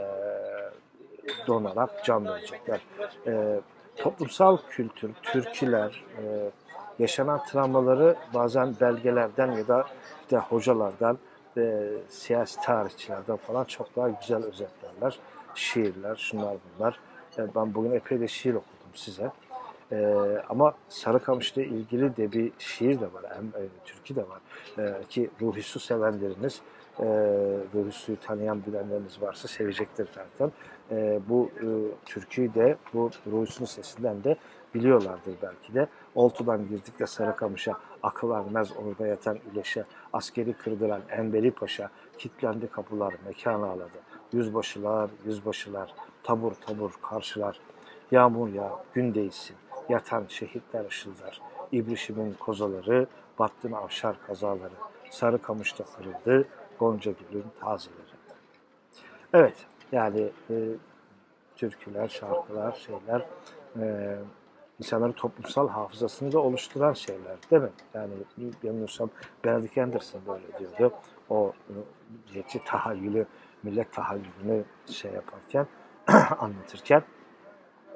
[1.48, 2.82] donarak can verecekler.
[3.28, 3.60] E,
[4.00, 6.52] toplumsal kültür, türküler, e,
[7.00, 9.86] yaşanan travmaları bazen belgelerden ya da
[10.22, 11.18] işte hocalardan,
[11.58, 15.20] e, siyasi tarihçilerden falan çok daha güzel özetlerler.
[15.56, 17.00] Şiirler, şunlar bunlar.
[17.38, 19.32] E, ben bugün epey de şiir okudum size.
[19.92, 20.16] E,
[20.50, 24.40] ama Sarıkamış'la ilgili de bir şiir de var, hem e, türkü de var.
[24.78, 26.62] E, ki Ruhi Su sevenlerimiz,
[27.00, 27.06] e,
[27.76, 30.52] Ruhi Su'yu tanıyan bilenleriniz varsa sevecektir zaten
[30.92, 31.68] e, bu e,
[32.06, 34.38] türküyü de bu Ruhus'un sesinden de
[34.74, 35.88] biliyorlardır belki de.
[36.16, 37.74] Oltu'dan girdik de Sarıkamış'a,
[38.04, 44.00] akıl ermez orada yatan İleş'e, askeri kırdıran Enbeli Paşa, kitlendi kapılar, mekan ağladı.
[44.34, 47.60] yüzbaşılar, yüzbaşılar, tabur tabur karşılar.
[48.12, 49.56] Yağmur ya, gün değilsin,
[49.90, 51.42] yatan şehitler ışıldar.
[51.72, 53.08] İbrişimin kozaları,
[53.40, 54.74] battın avşar kazaları.
[55.10, 56.48] Sarı kamışta kırıldı,
[56.80, 58.00] gonca gülün tazeleri.
[59.34, 59.56] Evet,
[59.92, 60.56] yani e,
[61.56, 63.26] türküler, şarkılar, şeyler
[63.80, 64.16] e,
[64.80, 67.70] insanların toplumsal hafızasını da oluşturan şeyler değil mi?
[67.94, 68.14] Yani
[68.64, 69.10] yanılmıyorsam
[69.46, 70.96] Benedict Anderson böyle diyordu.
[71.30, 71.54] O
[72.28, 73.26] milliyetçi tahayyülü,
[73.64, 75.68] millet tahayyülünü şey yaparken,
[76.40, 77.04] anlatırken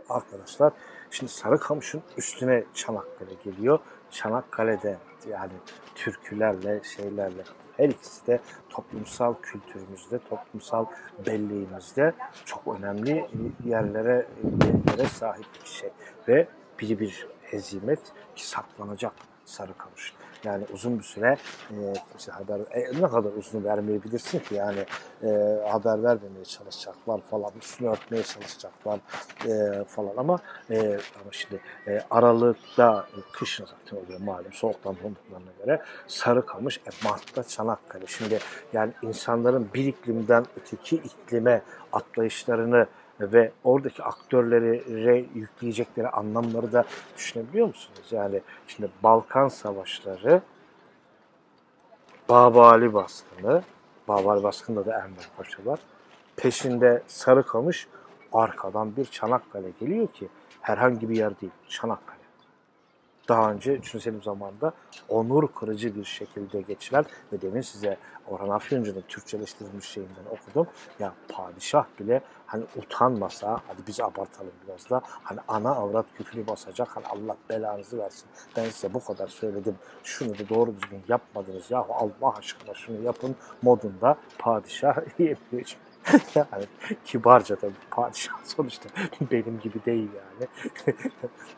[0.10, 0.74] arkadaşlar
[1.10, 3.80] şimdi Sarıkamış'ın üstüne Çanakkale geliyor.
[4.14, 4.98] Çanakkale'de
[5.30, 5.54] yani
[5.96, 7.44] türkülerle, şeylerle
[7.78, 8.40] her ikisi de
[8.70, 10.86] toplumsal kültürümüzde, toplumsal
[11.26, 12.14] belleğimizde
[12.46, 13.30] çok önemli
[13.66, 14.28] yerlere,
[14.64, 15.90] yerlere sahip bir şey.
[16.28, 16.48] Ve
[16.80, 18.00] biri bir hezimet
[18.36, 19.14] ki saklanacak
[19.46, 20.14] Sarıkamış.
[20.44, 21.38] Yani uzun bir süre
[21.72, 21.76] e,
[22.18, 24.86] işte haber e, ne kadar uzun vermeyebilirsin ki yani
[25.24, 25.28] e,
[25.70, 29.00] haber vermemeye çalışacaklar falan üstünü örtmeye çalışacaklar
[29.48, 30.40] e, falan ama
[30.70, 37.08] e, ama şimdi e, Aralık'ta e, kışın zaten oluyor malum soğuktan donduklarına göre Sarıkamış e,
[37.10, 38.08] Mart'ta Çanakkale.
[38.08, 38.40] Şimdi
[38.74, 41.62] yani insanların bir iklimden öteki iklime
[41.94, 42.88] atlayışlarını
[43.20, 44.84] ve oradaki aktörleri
[45.36, 46.86] yükleyecekleri anlamları da
[47.18, 48.08] düşünebiliyor musunuz?
[48.12, 50.42] Yani şimdi Balkan Savaşları,
[52.30, 53.64] Babali baskını,
[54.08, 55.80] Babali baskında da Enver Paşa var.
[56.36, 57.88] Peşinde Sarıkamış,
[58.34, 60.28] arkadan bir Çanakkale geliyor ki
[60.62, 62.13] herhangi bir yer değil, Çanakkale
[63.30, 64.02] daha önce 3.
[64.02, 64.74] Selim zamanında
[65.10, 67.98] onur kırıcı bir şekilde geçilen ve demin size
[68.28, 70.68] Orhan Afyoncu'nun Türkçeleştirilmiş şeyinden okudum.
[71.00, 76.88] Ya padişah bile hani utanmasa, hadi biz abartalım biraz da, hani ana avrat küfrü basacak,
[76.96, 78.30] hani Allah belanızı versin.
[78.56, 81.72] Ben size bu kadar söyledim, şunu da doğru düzgün yapmadınız.
[81.72, 85.78] Yahu Allah aşkına şunu yapın modunda padişah yapıyor.
[86.36, 86.66] yani
[87.06, 88.90] kibarca tabii padişah sonuçta
[89.32, 90.50] benim gibi değil yani.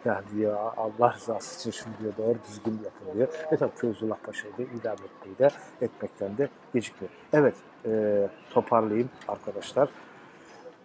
[0.06, 3.28] yani diyor Allah rızası için şunu diyor doğru düzgün yapılıyor.
[3.52, 5.50] Ve tabii Feyzullah Paşa'yı da idam etmeyi de
[5.82, 7.14] etmekten de gecikmiyor.
[7.34, 9.90] Evet e, toparlayayım arkadaşlar.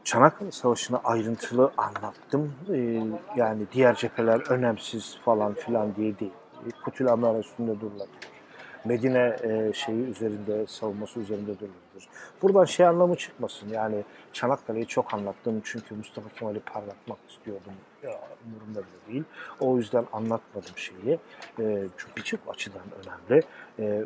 [0.05, 2.55] Çanakkale Savaşı'nı ayrıntılı anlattım.
[2.71, 3.03] Ee,
[3.37, 6.33] yani diğer cepheler önemsiz falan filan diye değil.
[6.85, 8.40] Kutül Amer üstünde durulabilir.
[8.85, 12.09] Medine e, şeyi üzerinde, savunması üzerinde durulur.
[12.43, 13.69] Buradan şey anlamı çıkmasın.
[13.69, 17.73] Yani Çanakkale'yi çok anlattım çünkü Mustafa Kemal'i parlatmak istiyordum.
[18.47, 19.25] Umurumda bile değil.
[19.61, 21.19] O yüzden anlatmadım şeyi.
[21.59, 23.43] E, çünkü birçok açıdan önemli.
[23.79, 24.05] E,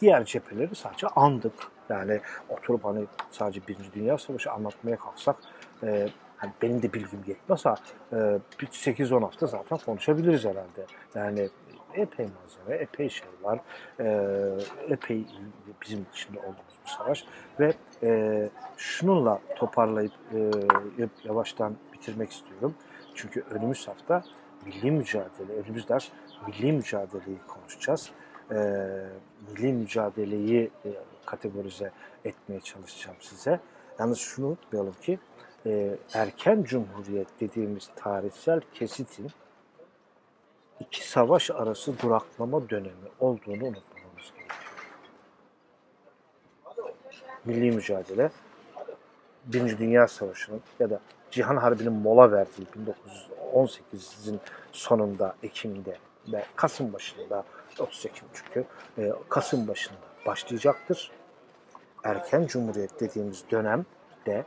[0.00, 1.54] diğer cepheleri sadece andık.
[1.88, 5.36] Yani oturup hani sadece Birinci Dünya Savaşı anlatmaya kalksak
[6.44, 7.74] hani benim de bilgim yetmez ha
[8.12, 8.16] e,
[8.60, 10.86] 8-10 hafta zaten konuşabiliriz herhalde.
[11.14, 11.48] Yani
[11.94, 13.60] epey malzeme, epey şey var.
[14.00, 14.04] E,
[14.88, 15.26] epey
[15.82, 17.24] bizim içinde olduğumuz bir savaş.
[17.60, 17.72] Ve
[18.02, 20.50] e, şununla toparlayıp e,
[21.24, 22.74] yavaştan bitirmek istiyorum.
[23.14, 24.24] Çünkü önümüz hafta
[24.66, 26.08] milli mücadele, önümüz ders
[26.46, 28.10] milli mücadeleyi konuşacağız.
[28.50, 28.56] E,
[29.48, 30.88] milli mücadeleyi e,
[31.26, 31.90] kategorize
[32.24, 33.60] etmeye çalışacağım size.
[33.98, 35.18] Yalnız şunu unutmayalım ki
[36.14, 39.30] erken cumhuriyet dediğimiz tarihsel kesitin
[40.80, 44.74] iki savaş arası duraklama dönemi olduğunu unutmamamız gerekiyor.
[47.44, 48.30] Milli mücadele,
[49.44, 51.00] Birinci Dünya Savaşı'nın ya da
[51.30, 52.66] Cihan Harbi'nin mola verdiği
[53.54, 54.40] 1918'in
[54.72, 55.98] sonunda, Ekim'de
[56.32, 57.44] ve Kasım başında,
[57.78, 58.64] 30 Ekim çünkü,
[58.98, 61.10] e, Kasım başında başlayacaktır.
[62.04, 64.44] Erken Cumhuriyet dediğimiz dönemde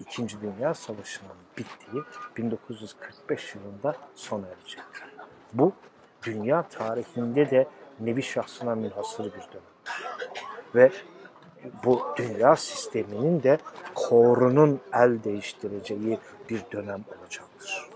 [0.00, 2.02] İkinci Dünya Savaşı'nın bittiği
[2.36, 5.09] 1945 yılında sona erecektir.
[5.52, 5.72] Bu
[6.22, 7.66] dünya tarihinde de
[8.00, 9.70] nevi şahsına münhasır bir dönem.
[10.74, 10.90] Ve
[11.84, 13.58] bu dünya sisteminin de
[13.94, 16.18] korunun el değiştireceği
[16.50, 17.90] bir dönem olacaktır.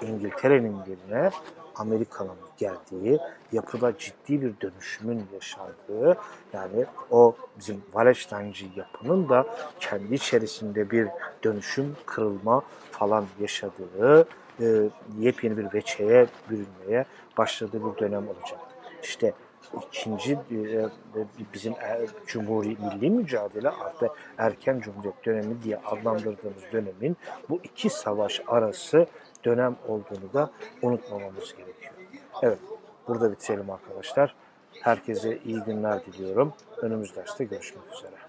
[0.00, 1.30] İngiltere'nin yerine
[1.74, 3.18] Amerika'nın geldiği,
[3.52, 6.18] yapıda ciddi bir dönüşümün yaşandığı,
[6.52, 9.46] yani o bizim Wallenstein'ci yapının da
[9.80, 11.08] kendi içerisinde bir
[11.44, 14.28] dönüşüm, kırılma falan yaşadığı,
[14.60, 14.88] e,
[15.18, 17.04] yepyeni bir veçeye bürünmeye
[17.38, 18.60] başladığı bir dönem olacak.
[19.02, 19.32] İşte
[19.86, 20.88] ikinci e,
[21.54, 27.16] bizim e, Cumhuri Milli Mücadele artı erken Cumhuriyet dönemi diye adlandırdığımız dönemin
[27.48, 29.06] bu iki savaş arası
[29.44, 30.50] dönem olduğunu da
[30.82, 31.92] unutmamamız gerekiyor.
[32.42, 32.58] Evet,
[33.08, 34.34] burada bitirelim arkadaşlar.
[34.82, 36.52] Herkese iyi günler diliyorum.
[36.76, 38.27] Önümüz derste görüşmek üzere.